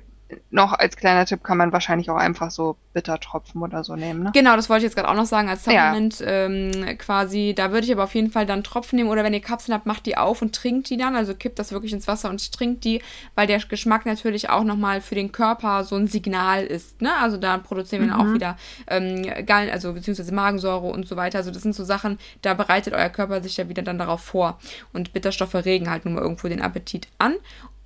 [0.50, 4.30] noch als kleiner Tipp kann man wahrscheinlich auch einfach so Bittertropfen oder so nehmen, ne?
[4.34, 6.26] Genau, das wollte ich jetzt gerade auch noch sagen als Supplement ja.
[6.26, 7.54] ähm, quasi.
[7.56, 9.86] Da würde ich aber auf jeden Fall dann Tropfen nehmen oder wenn ihr Kapseln habt,
[9.86, 11.14] macht die auf und trinkt die dann.
[11.14, 13.02] Also kippt das wirklich ins Wasser und trinkt die,
[13.34, 17.14] weil der Geschmack natürlich auch nochmal für den Körper so ein Signal ist, ne?
[17.16, 18.18] Also da produzieren wir mhm.
[18.18, 18.56] dann auch wieder
[18.88, 21.38] ähm, Gallen, also beziehungsweise Magensäure und so weiter.
[21.38, 24.58] Also das sind so Sachen, da bereitet euer Körper sich ja wieder dann darauf vor.
[24.92, 27.34] Und Bitterstoffe regen halt nun mal irgendwo den Appetit an.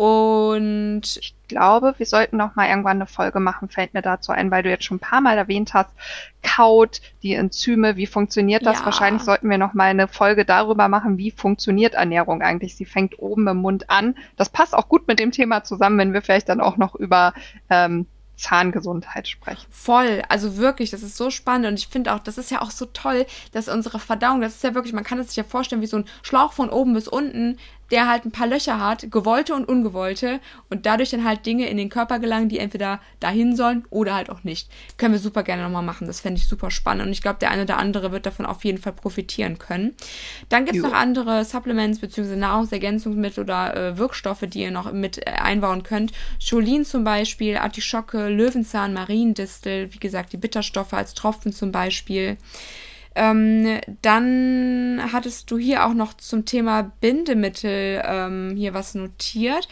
[0.01, 4.51] Und ich glaube, wir sollten noch mal irgendwann eine Folge machen, fällt mir dazu ein,
[4.51, 5.91] weil du jetzt schon ein paar Mal erwähnt hast,
[6.43, 8.79] Kaut, die Enzyme, wie funktioniert das?
[8.79, 8.87] Ja.
[8.87, 12.77] Wahrscheinlich sollten wir noch mal eine Folge darüber machen, wie funktioniert Ernährung eigentlich.
[12.77, 14.15] Sie fängt oben im Mund an.
[14.39, 17.35] Das passt auch gut mit dem Thema zusammen, wenn wir vielleicht dann auch noch über
[17.69, 18.07] ähm,
[18.41, 19.67] Zahngesundheit sprechen.
[19.71, 22.71] Voll, also wirklich, das ist so spannend und ich finde auch, das ist ja auch
[22.71, 25.83] so toll, dass unsere Verdauung, das ist ja wirklich, man kann es sich ja vorstellen
[25.83, 27.59] wie so ein Schlauch von oben bis unten,
[27.91, 31.77] der halt ein paar Löcher hat, gewollte und ungewollte, und dadurch dann halt Dinge in
[31.77, 34.71] den Körper gelangen, die entweder dahin sollen oder halt auch nicht.
[34.97, 36.07] Können wir super gerne nochmal machen.
[36.07, 37.07] Das fände ich super spannend.
[37.07, 39.95] Und ich glaube, der eine oder andere wird davon auf jeden Fall profitieren können.
[40.49, 42.37] Dann gibt es noch andere Supplements bzw.
[42.37, 46.13] Nahrungsergänzungsmittel oder äh, Wirkstoffe, die ihr noch mit äh, einbauen könnt.
[46.41, 52.37] Cholin zum Beispiel, Artischocke, Löwenzahn, Mariendistel, wie gesagt, die Bitterstoffe als Tropfen zum Beispiel.
[53.15, 59.69] Ähm, dann hattest du hier auch noch zum Thema Bindemittel ähm, hier was notiert.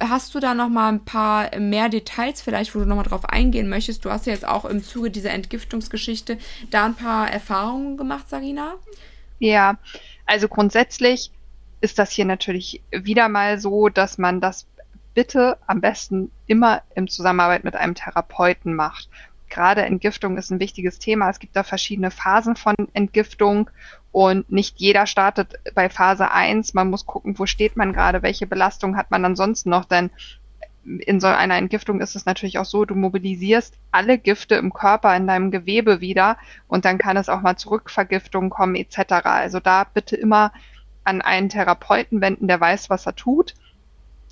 [0.00, 3.24] Hast du da noch mal ein paar mehr Details vielleicht, wo du noch mal drauf
[3.24, 4.04] eingehen möchtest?
[4.04, 6.38] Du hast ja jetzt auch im Zuge dieser Entgiftungsgeschichte
[6.70, 8.74] da ein paar Erfahrungen gemacht, Sarina.
[9.38, 9.78] Ja,
[10.26, 11.30] also grundsätzlich
[11.80, 14.66] ist das hier natürlich wieder mal so, dass man das
[15.14, 19.08] bitte am besten immer im Zusammenarbeit mit einem Therapeuten macht
[19.52, 21.30] gerade Entgiftung ist ein wichtiges Thema.
[21.30, 23.70] Es gibt da verschiedene Phasen von Entgiftung
[24.10, 26.74] und nicht jeder startet bei Phase 1.
[26.74, 30.10] Man muss gucken, wo steht man gerade, welche Belastung hat man ansonsten noch, denn
[30.84, 35.14] in so einer Entgiftung ist es natürlich auch so, du mobilisierst alle Gifte im Körper
[35.16, 36.36] in deinem Gewebe wieder
[36.66, 39.12] und dann kann es auch mal zu Rückvergiftungen kommen etc.
[39.24, 40.52] Also da bitte immer
[41.04, 43.54] an einen Therapeuten wenden, der weiß, was er tut.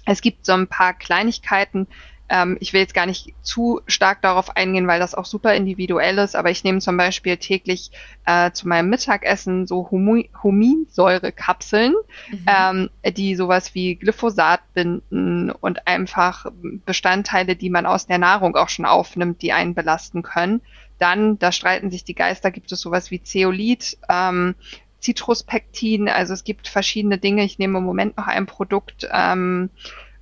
[0.07, 1.87] Es gibt so ein paar Kleinigkeiten,
[2.31, 6.19] ähm, ich will jetzt gar nicht zu stark darauf eingehen, weil das auch super individuell
[6.19, 7.91] ist, aber ich nehme zum Beispiel täglich
[8.25, 11.95] äh, zu meinem Mittagessen so Huminsäurekapseln,
[12.31, 12.47] mhm.
[12.47, 16.47] ähm, die sowas wie Glyphosat binden und einfach
[16.87, 20.63] Bestandteile, die man aus der Nahrung auch schon aufnimmt, die einen belasten können.
[20.99, 24.55] Dann, da streiten sich die Geister, gibt es sowas wie Zeolit, ähm,
[25.03, 27.43] Citruspektin, also es gibt verschiedene Dinge.
[27.43, 29.71] Ich nehme im Moment noch ein Produkt, ähm,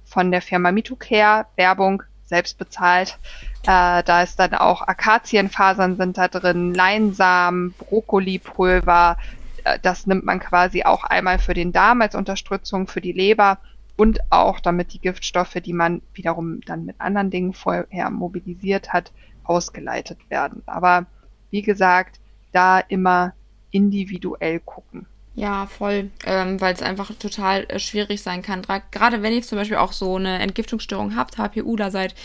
[0.09, 3.19] von der Firma Mitocare, Werbung, selbst bezahlt.
[3.63, 9.17] Äh, da ist dann auch Akazienfasern sind da drin, Leinsamen, Brokkolipulver.
[9.65, 13.59] Äh, das nimmt man quasi auch einmal für den Darm als Unterstützung für die Leber
[13.97, 19.13] und auch damit die Giftstoffe, die man wiederum dann mit anderen Dingen vorher mobilisiert hat,
[19.45, 20.63] ausgeleitet werden.
[20.67, 21.07] Aber
[21.51, 22.21] wie gesagt,
[22.53, 23.35] da immer
[23.71, 25.07] individuell gucken.
[25.39, 28.63] Ja, voll, ähm, weil es einfach total äh, schwierig sein kann.
[28.91, 32.17] Gerade wenn ihr zum Beispiel auch so eine Entgiftungsstörung habt, HPU da seid,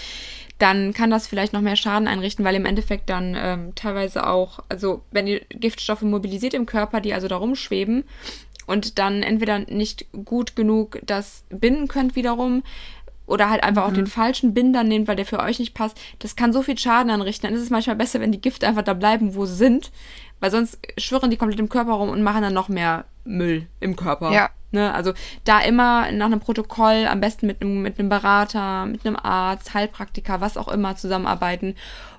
[0.57, 4.64] dann kann das vielleicht noch mehr Schaden einrichten, weil im Endeffekt dann ähm, teilweise auch,
[4.68, 8.03] also wenn ihr Giftstoffe mobilisiert im Körper, die also da rumschweben
[8.66, 12.64] und dann entweder nicht gut genug das binden könnt wiederum,
[13.26, 13.89] oder halt einfach mhm.
[13.89, 16.78] auch den falschen Binder nehmt, weil der für euch nicht passt, das kann so viel
[16.78, 17.47] Schaden anrichten.
[17.47, 19.91] Dann ist es manchmal besser, wenn die Gifte einfach da bleiben, wo sie sind,
[20.43, 23.95] weil sonst schwirren die komplett im Körper rum und machen dann noch mehr Müll im
[23.95, 24.33] Körper.
[24.33, 24.49] Ja.
[24.71, 24.93] Ne?
[24.93, 25.13] Also
[25.45, 29.73] da immer nach einem Protokoll, am besten mit einem, mit einem Berater, mit einem Arzt,
[29.73, 31.75] Heilpraktiker, was auch immer zusammenarbeiten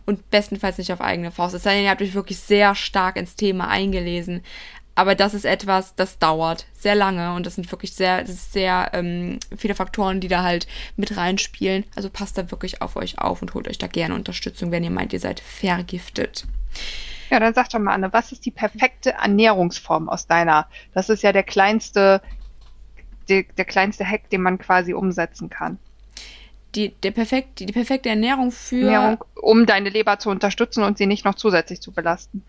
[0.06, 1.54] und bestenfalls nicht auf eigene Faust.
[1.54, 4.40] Es sei denn, ihr habt euch wirklich sehr stark ins Thema eingelesen.
[4.94, 8.54] Aber das ist etwas, das dauert sehr lange und das sind wirklich sehr, das ist
[8.54, 10.66] sehr ähm, viele Faktoren, die da halt
[10.96, 11.84] mit reinspielen.
[11.94, 14.90] Also passt da wirklich auf euch auf und holt euch da gerne Unterstützung, wenn ihr
[14.90, 16.46] meint, ihr seid vergiftet.
[17.30, 20.66] Ja, dann sag doch mal, Anne, was ist die perfekte Ernährungsform aus deiner?
[20.92, 22.20] Das ist ja der kleinste,
[23.28, 25.78] der, der kleinste Hack, den man quasi umsetzen kann.
[26.74, 28.90] Die, der perfekt, die, die perfekte Ernährung für.
[28.90, 32.42] Ernährung, um deine Leber zu unterstützen und sie nicht noch zusätzlich zu belasten.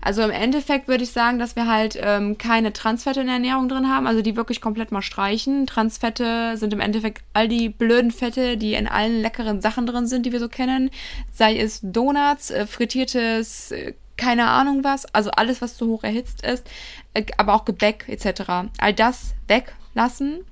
[0.00, 3.68] Also im Endeffekt würde ich sagen, dass wir halt ähm, keine Transfette in der Ernährung
[3.68, 5.66] drin haben, also die wirklich komplett mal streichen.
[5.66, 10.24] Transfette sind im Endeffekt all die blöden Fette, die in allen leckeren Sachen drin sind,
[10.24, 10.90] die wir so kennen.
[11.30, 16.44] Sei es Donuts, äh, frittiertes äh, keine Ahnung was, also alles, was zu hoch erhitzt
[16.44, 16.68] ist,
[17.14, 18.68] äh, aber auch Gebäck etc.
[18.78, 20.44] All das weglassen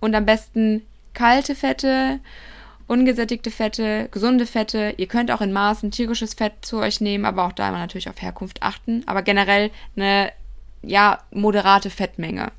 [0.00, 0.82] und am besten
[1.14, 2.20] kalte Fette,
[2.86, 4.94] ungesättigte Fette, gesunde Fette.
[4.96, 8.08] Ihr könnt auch in Maßen tierisches Fett zu euch nehmen, aber auch da immer natürlich
[8.08, 9.04] auf Herkunft achten.
[9.06, 10.32] Aber generell eine
[10.82, 12.52] ja moderate Fettmenge.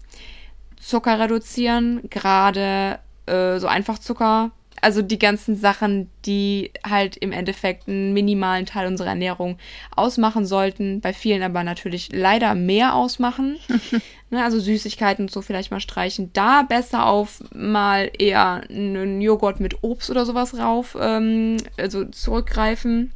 [0.79, 4.51] Zucker reduzieren, gerade äh, so Einfachzucker
[4.81, 9.57] Also die ganzen Sachen, die halt im Endeffekt einen minimalen Teil unserer Ernährung
[9.95, 13.57] ausmachen sollten, bei vielen aber natürlich leider mehr ausmachen.
[14.31, 16.31] ne, also Süßigkeiten und so vielleicht mal streichen.
[16.33, 23.11] Da besser auf mal eher einen Joghurt mit Obst oder sowas rauf, ähm, also zurückgreifen.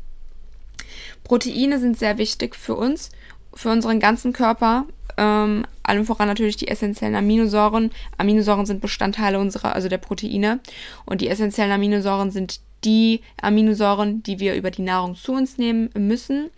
[1.24, 3.10] Proteine sind sehr wichtig für uns,
[3.54, 4.86] für unseren ganzen Körper.
[5.18, 7.92] Ähm, allem voran natürlich die essentiellen Aminosäuren.
[8.18, 10.60] Aminosäuren sind Bestandteile unserer, also der Proteine.
[11.06, 15.90] Und die essentiellen Aminosäuren sind die Aminosäuren, die wir über die Nahrung zu uns nehmen
[15.98, 16.52] müssen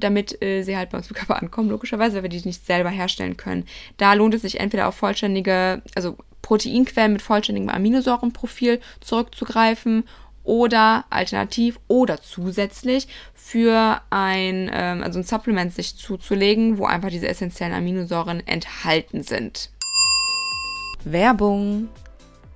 [0.00, 2.90] damit äh, sie halt bei uns im Körper ankommen, logischerweise, weil wir die nicht selber
[2.90, 3.64] herstellen können.
[3.96, 10.04] Da lohnt es sich entweder auf vollständige, also Proteinquellen mit vollständigem Aminosäurenprofil zurückzugreifen
[10.44, 13.08] oder alternativ oder zusätzlich
[13.50, 19.70] für ein, ähm, also ein Supplement sich zuzulegen, wo einfach diese essentiellen Aminosäuren enthalten sind.
[21.04, 21.88] Werbung.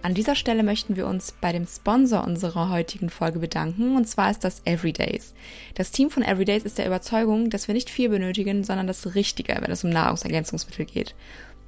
[0.02, 4.30] An dieser Stelle möchten wir uns bei dem Sponsor unserer heutigen Folge bedanken, und zwar
[4.30, 5.32] ist das Everydays.
[5.76, 9.56] Das Team von Everydays ist der Überzeugung, dass wir nicht viel benötigen, sondern das Richtige,
[9.60, 11.14] wenn es um Nahrungsergänzungsmittel geht.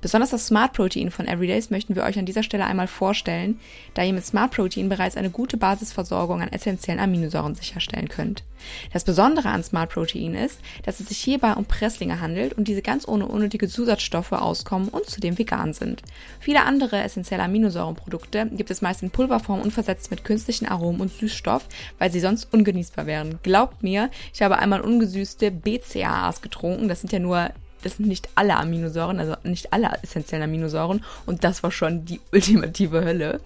[0.04, 3.58] Besonders das Smart Protein von Everydays möchten wir euch an dieser Stelle einmal vorstellen,
[3.94, 8.44] da ihr mit Smart Protein bereits eine gute Basisversorgung an essentiellen Aminosäuren sicherstellen könnt.
[8.92, 12.82] Das Besondere an Smart Protein ist, dass es sich hierbei um Presslinge handelt und diese
[12.82, 16.02] ganz ohne unnötige Zusatzstoffe auskommen und zudem vegan sind.
[16.38, 21.12] Viele andere essentielle Aminosäurenprodukte gibt es meist in Pulverform und versetzt mit künstlichen Aromen und
[21.12, 21.66] Süßstoff,
[21.98, 23.38] weil sie sonst ungenießbar wären.
[23.42, 27.48] Glaubt mir, ich habe einmal ungesüßte BCAAs getrunken, das sind ja nur
[27.84, 31.04] das sind nicht alle Aminosäuren, also nicht alle essentiellen Aminosäuren.
[31.26, 33.40] Und das war schon die ultimative Hölle.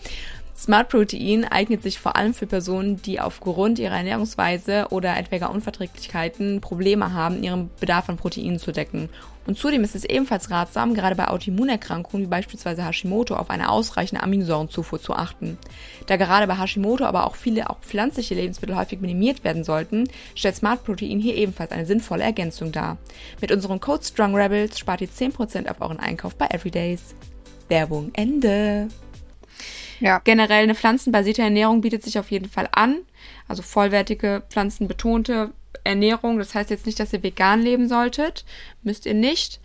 [0.58, 6.60] Smart Protein eignet sich vor allem für Personen, die aufgrund ihrer Ernährungsweise oder etwaiger Unverträglichkeiten
[6.60, 9.08] Probleme haben, ihren Bedarf an Proteinen zu decken.
[9.46, 14.24] Und zudem ist es ebenfalls ratsam, gerade bei Autoimmunerkrankungen wie beispielsweise Hashimoto auf eine ausreichende
[14.24, 15.58] Aminosäurenzufuhr zu achten.
[16.06, 20.56] Da gerade bei Hashimoto aber auch viele auch pflanzliche Lebensmittel häufig minimiert werden sollten, stellt
[20.56, 22.98] Smart Protein hier ebenfalls eine sinnvolle Ergänzung dar.
[23.40, 27.14] Mit unserem Code Strong Rebels spart ihr 10% auf euren Einkauf bei Everydays.
[27.68, 28.88] Werbung Ende.
[30.00, 30.20] Ja.
[30.24, 32.98] Generell eine pflanzenbasierte Ernährung bietet sich auf jeden Fall an.
[33.46, 35.52] Also vollwertige, pflanzenbetonte
[35.84, 36.38] Ernährung.
[36.38, 38.44] Das heißt jetzt nicht, dass ihr vegan leben solltet.
[38.82, 39.60] Müsst ihr nicht.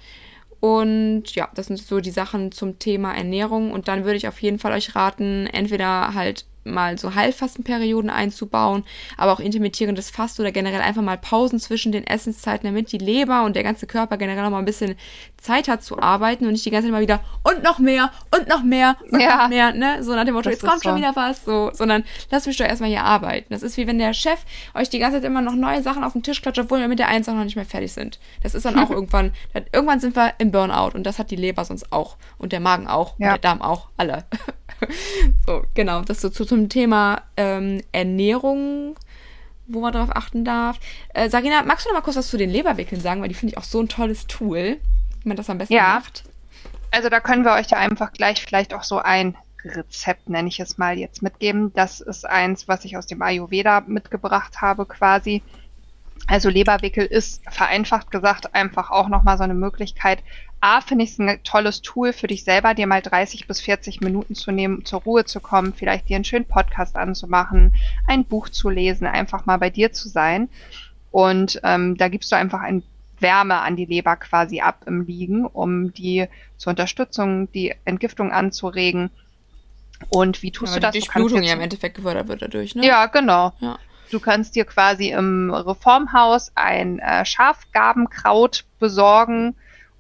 [0.60, 3.72] Und ja, das sind so die Sachen zum Thema Ernährung.
[3.72, 8.84] Und dann würde ich auf jeden Fall euch raten, entweder halt mal so Heilfastenperioden einzubauen,
[9.18, 13.44] aber auch intermittierendes Fasten oder generell einfach mal Pausen zwischen den Essenszeiten, damit die Leber
[13.44, 14.96] und der ganze Körper generell noch mal ein bisschen
[15.38, 18.48] Zeit hat zu arbeiten und nicht die ganze Zeit mal wieder und noch mehr und
[18.48, 19.44] noch mehr und ja.
[19.44, 20.04] noch mehr, ne?
[20.04, 20.90] So nach dem Motto, das jetzt kommt so.
[20.90, 23.48] schon wieder was, so, sondern lasst mich doch erstmal hier arbeiten.
[23.54, 24.40] Das ist wie wenn der Chef
[24.74, 27.00] euch die ganze Zeit immer noch neue Sachen auf den Tisch klatscht, obwohl wir mit
[27.00, 28.20] der Eins auch noch nicht mehr fertig sind.
[28.42, 29.34] Das ist dann auch irgendwann,
[29.72, 32.88] irgendwann sind wir im Burnout und das hat die Leber sonst auch und der Magen
[32.88, 33.28] auch ja.
[33.28, 34.26] und der Darm auch, alle.
[35.46, 38.96] so, genau, das so zu, zum Thema ähm, Ernährung,
[39.68, 40.80] wo man darauf achten darf.
[41.14, 43.54] Äh, Sarina, magst du noch mal kurz was zu den Leberwickeln sagen, weil die finde
[43.54, 44.78] ich auch so ein tolles Tool,
[45.22, 45.96] wie man das am besten ja.
[45.96, 46.24] macht.
[46.92, 50.60] Also da können wir euch ja einfach gleich vielleicht auch so ein Rezept, nenne ich
[50.60, 51.72] es mal, jetzt mitgeben.
[51.74, 55.42] Das ist eins, was ich aus dem Ayurveda mitgebracht habe quasi.
[56.28, 60.24] Also Leberwickel ist vereinfacht gesagt einfach auch nochmal so eine Möglichkeit,
[60.66, 64.00] A, finde ich es ein tolles Tool für dich selber, dir mal 30 bis 40
[64.00, 67.74] Minuten zu nehmen, zur Ruhe zu kommen, vielleicht dir einen schönen Podcast anzumachen,
[68.08, 70.48] ein Buch zu lesen, einfach mal bei dir zu sein.
[71.12, 72.82] Und ähm, da gibst du einfach ein
[73.20, 79.10] Wärme an die Leber quasi ab im Liegen, um die zur Unterstützung, die Entgiftung anzuregen.
[80.10, 80.94] Und wie tust ja, du das?
[80.94, 82.86] Die Durchblutung ja im Endeffekt gefördert wird dadurch, ne?
[82.86, 83.52] Ja, genau.
[83.60, 83.78] Ja.
[84.14, 89.56] Du kannst dir quasi im Reformhaus ein äh, Schafgarbenkraut besorgen,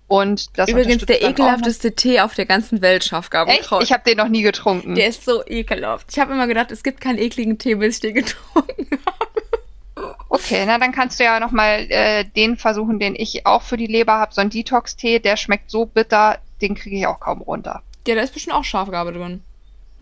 [0.07, 3.82] und das Übrigens der ekelhafteste Tee auf der ganzen Welt, Schafgabenkraut.
[3.82, 3.89] Echt?
[3.89, 4.93] Ich habe den noch nie getrunken.
[4.93, 6.07] Der ist so ekelhaft.
[6.11, 10.16] Ich habe immer gedacht, es gibt keinen ekligen Tee, bis ich den getrunken habe.
[10.30, 13.88] Okay, na dann kannst du ja nochmal äh, den versuchen, den ich auch für die
[13.88, 14.34] Leber habe.
[14.34, 17.82] So ein Detox-Tee, der schmeckt so bitter, den kriege ich auch kaum runter.
[18.07, 19.41] Ja, da ist bestimmt auch Schafgabe drin.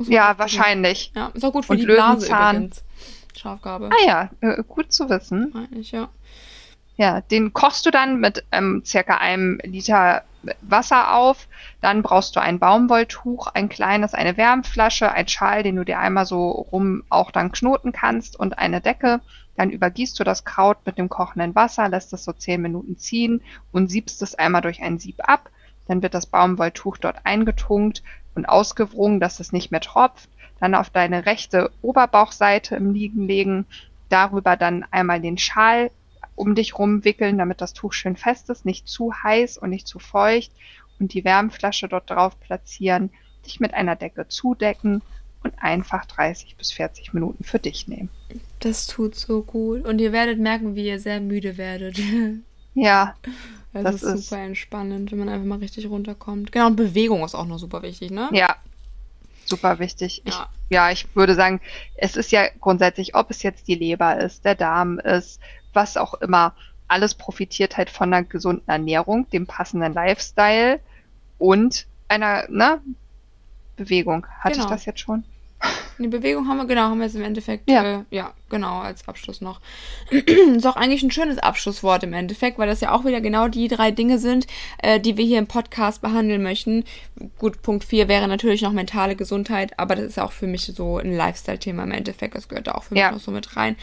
[0.07, 1.12] Ja, wahrscheinlich.
[1.16, 2.84] Ja, ist auch gut für Und die Blase übrigens.
[3.38, 3.89] Schafgabe.
[3.91, 5.53] Ah ja, äh, gut zu wissen.
[5.55, 6.09] Eigentlich, ja.
[6.97, 10.23] Ja, den kochst du dann mit ähm, circa einem Liter
[10.61, 11.47] Wasser auf.
[11.82, 16.25] Dann brauchst du ein Baumwolltuch, ein kleines, eine Wärmflasche, ein Schal, den du dir einmal
[16.25, 19.21] so rum auch dann knoten kannst und eine Decke.
[19.55, 23.41] Dann übergießt du das Kraut mit dem kochenden Wasser, lässt es so zehn Minuten ziehen
[23.71, 25.49] und siebst es einmal durch ein Sieb ab.
[25.88, 28.03] Dann wird das Baumwolltuch dort eingetunkt
[28.34, 30.29] und ausgewrungen, dass es nicht mehr tropft.
[30.62, 33.66] Dann auf deine rechte Oberbauchseite im Liegen legen.
[34.07, 35.91] Darüber dann einmal den Schal
[36.36, 39.99] um dich rumwickeln, damit das Tuch schön fest ist, nicht zu heiß und nicht zu
[39.99, 40.51] feucht
[40.99, 43.09] und die Wärmflasche dort drauf platzieren,
[43.45, 45.01] dich mit einer Decke zudecken
[45.43, 48.09] und einfach 30 bis 40 Minuten für dich nehmen.
[48.59, 49.86] Das tut so gut.
[49.86, 51.99] Und ihr werdet merken, wie ihr sehr müde werdet.
[52.74, 53.16] Ja.
[53.74, 56.53] Das, das ist, ist super entspannend, wenn man einfach mal richtig runterkommt.
[56.53, 58.30] Genau, und Bewegung ist auch noch super wichtig, ne?
[58.32, 58.55] Ja.
[59.52, 60.24] Super wichtig.
[60.26, 60.32] Ja.
[60.32, 60.39] Ich,
[60.70, 61.62] ja, ich würde sagen,
[61.95, 65.39] es ist ja grundsätzlich, ob es jetzt die Leber ist, der Darm ist,
[65.74, 66.56] was auch immer,
[66.88, 70.80] alles profitiert halt von einer gesunden Ernährung, dem passenden Lifestyle
[71.38, 72.82] und einer ne,
[73.76, 74.26] Bewegung.
[74.39, 74.66] Hatte genau.
[74.66, 75.24] ich das jetzt schon?
[75.99, 79.07] Die Bewegung haben wir, genau, haben wir jetzt im Endeffekt, ja, äh, ja genau, als
[79.07, 79.62] Abschluss noch.
[80.12, 83.68] ist auch eigentlich ein schönes Abschlusswort im Endeffekt, weil das ja auch wieder genau die
[83.68, 84.47] drei Dinge sind,
[84.80, 86.86] äh, die wir hier im Podcast behandeln möchten.
[87.38, 90.97] Gut, Punkt 4 wäre natürlich noch mentale Gesundheit, aber das ist auch für mich so
[90.97, 93.76] ein Lifestyle-Thema im Endeffekt, das gehört da auch für mich noch so mit rein.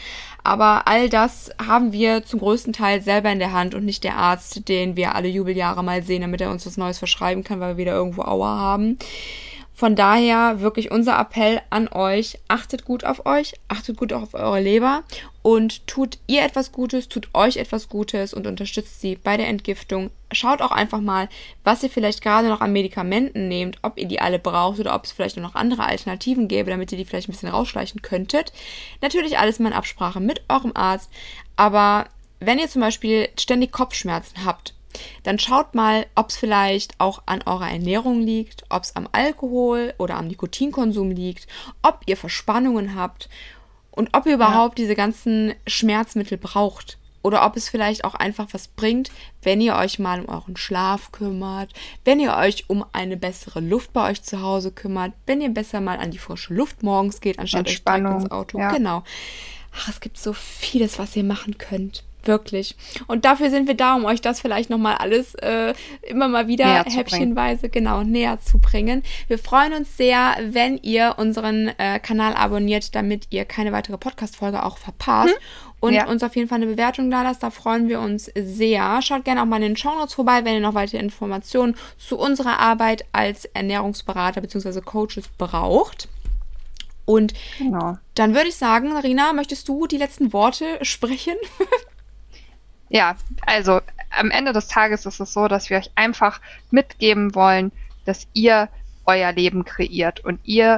[0.43, 4.17] Aber all das haben wir zum größten Teil selber in der Hand und nicht der
[4.17, 7.75] Arzt, den wir alle Jubeljahre mal sehen, damit er uns was Neues verschreiben kann, weil
[7.75, 8.97] wir wieder irgendwo Aua haben.
[9.79, 14.59] Von daher wirklich unser Appell an euch, achtet gut auf euch, achtet gut auf eure
[14.59, 15.03] Leber
[15.41, 20.11] und tut ihr etwas Gutes, tut euch etwas Gutes und unterstützt sie bei der Entgiftung.
[20.33, 21.29] Schaut auch einfach mal,
[21.63, 25.05] was ihr vielleicht gerade noch an Medikamenten nehmt, ob ihr die alle braucht oder ob
[25.05, 28.51] es vielleicht noch andere Alternativen gäbe, damit ihr die vielleicht ein bisschen rausschleichen könntet.
[29.01, 31.09] Natürlich alles mal in Absprache mit eurem Arzt,
[31.55, 32.09] aber
[32.41, 34.73] wenn ihr zum Beispiel ständig Kopfschmerzen habt,
[35.23, 39.93] dann schaut mal, ob es vielleicht auch an eurer Ernährung liegt, ob es am Alkohol
[39.97, 41.47] oder am Nikotinkonsum liegt,
[41.81, 43.29] ob ihr Verspannungen habt
[43.91, 44.83] und ob ihr überhaupt ja.
[44.83, 46.97] diese ganzen Schmerzmittel braucht.
[47.21, 49.11] Oder ob es vielleicht auch einfach was bringt,
[49.41, 51.73] wenn ihr euch mal um euren Schlaf kümmert,
[52.05, 55.81] wenn ihr euch um eine bessere Luft bei euch zu Hause kümmert, wenn ihr besser
[55.81, 58.57] mal an die frische Luft morgens geht, anstatt euch direkt ins Auto.
[58.57, 58.71] Ja.
[58.71, 59.03] Genau.
[59.75, 62.03] Ach, es gibt so vieles, was ihr machen könnt.
[62.25, 62.75] Wirklich.
[63.07, 66.65] Und dafür sind wir da, um euch das vielleicht nochmal alles äh, immer mal wieder
[66.65, 69.03] näher häppchenweise genau näher zu bringen.
[69.27, 74.63] Wir freuen uns sehr, wenn ihr unseren äh, Kanal abonniert, damit ihr keine weitere Podcast-Folge
[74.63, 75.33] auch verpasst.
[75.33, 75.41] Hm?
[75.81, 76.07] Und ja.
[76.07, 79.01] uns auf jeden Fall eine Bewertung da lasst, da freuen wir uns sehr.
[79.01, 82.17] Schaut gerne auch mal in den Show Notes vorbei, wenn ihr noch weitere Informationen zu
[82.17, 84.81] unserer Arbeit als Ernährungsberater bzw.
[84.81, 86.09] Coaches braucht.
[87.05, 87.97] Und genau.
[88.13, 91.35] dann würde ich sagen, Rina, möchtest du die letzten Worte sprechen?
[92.89, 93.15] ja,
[93.45, 97.71] also am Ende des Tages ist es so, dass wir euch einfach mitgeben wollen,
[98.05, 98.69] dass ihr
[99.05, 100.77] euer Leben kreiert und ihr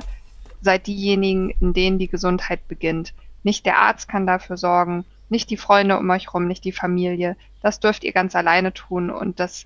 [0.62, 3.14] seid diejenigen, in denen die Gesundheit beginnt.
[3.44, 7.36] Nicht der Arzt kann dafür sorgen, nicht die Freunde um euch rum, nicht die Familie.
[7.62, 9.66] Das dürft ihr ganz alleine tun und das,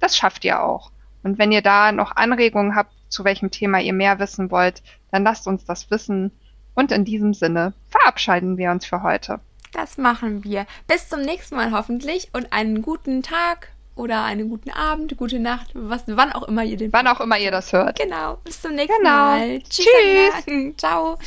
[0.00, 0.90] das schafft ihr auch.
[1.22, 5.22] Und wenn ihr da noch Anregungen habt, zu welchem Thema ihr mehr wissen wollt, dann
[5.22, 6.32] lasst uns das wissen.
[6.74, 9.38] Und in diesem Sinne verabschieden wir uns für heute.
[9.72, 10.66] Das machen wir.
[10.86, 15.70] Bis zum nächsten Mal hoffentlich und einen guten Tag oder einen guten Abend, gute Nacht,
[15.74, 16.92] was, wann auch immer ihr den.
[16.92, 17.98] Wann auch immer ihr das hört.
[17.98, 18.38] Genau.
[18.44, 19.10] Bis zum nächsten genau.
[19.10, 19.62] Mal.
[19.62, 19.86] Tschüss.
[20.44, 20.76] Tschüss.
[20.76, 21.18] Ciao.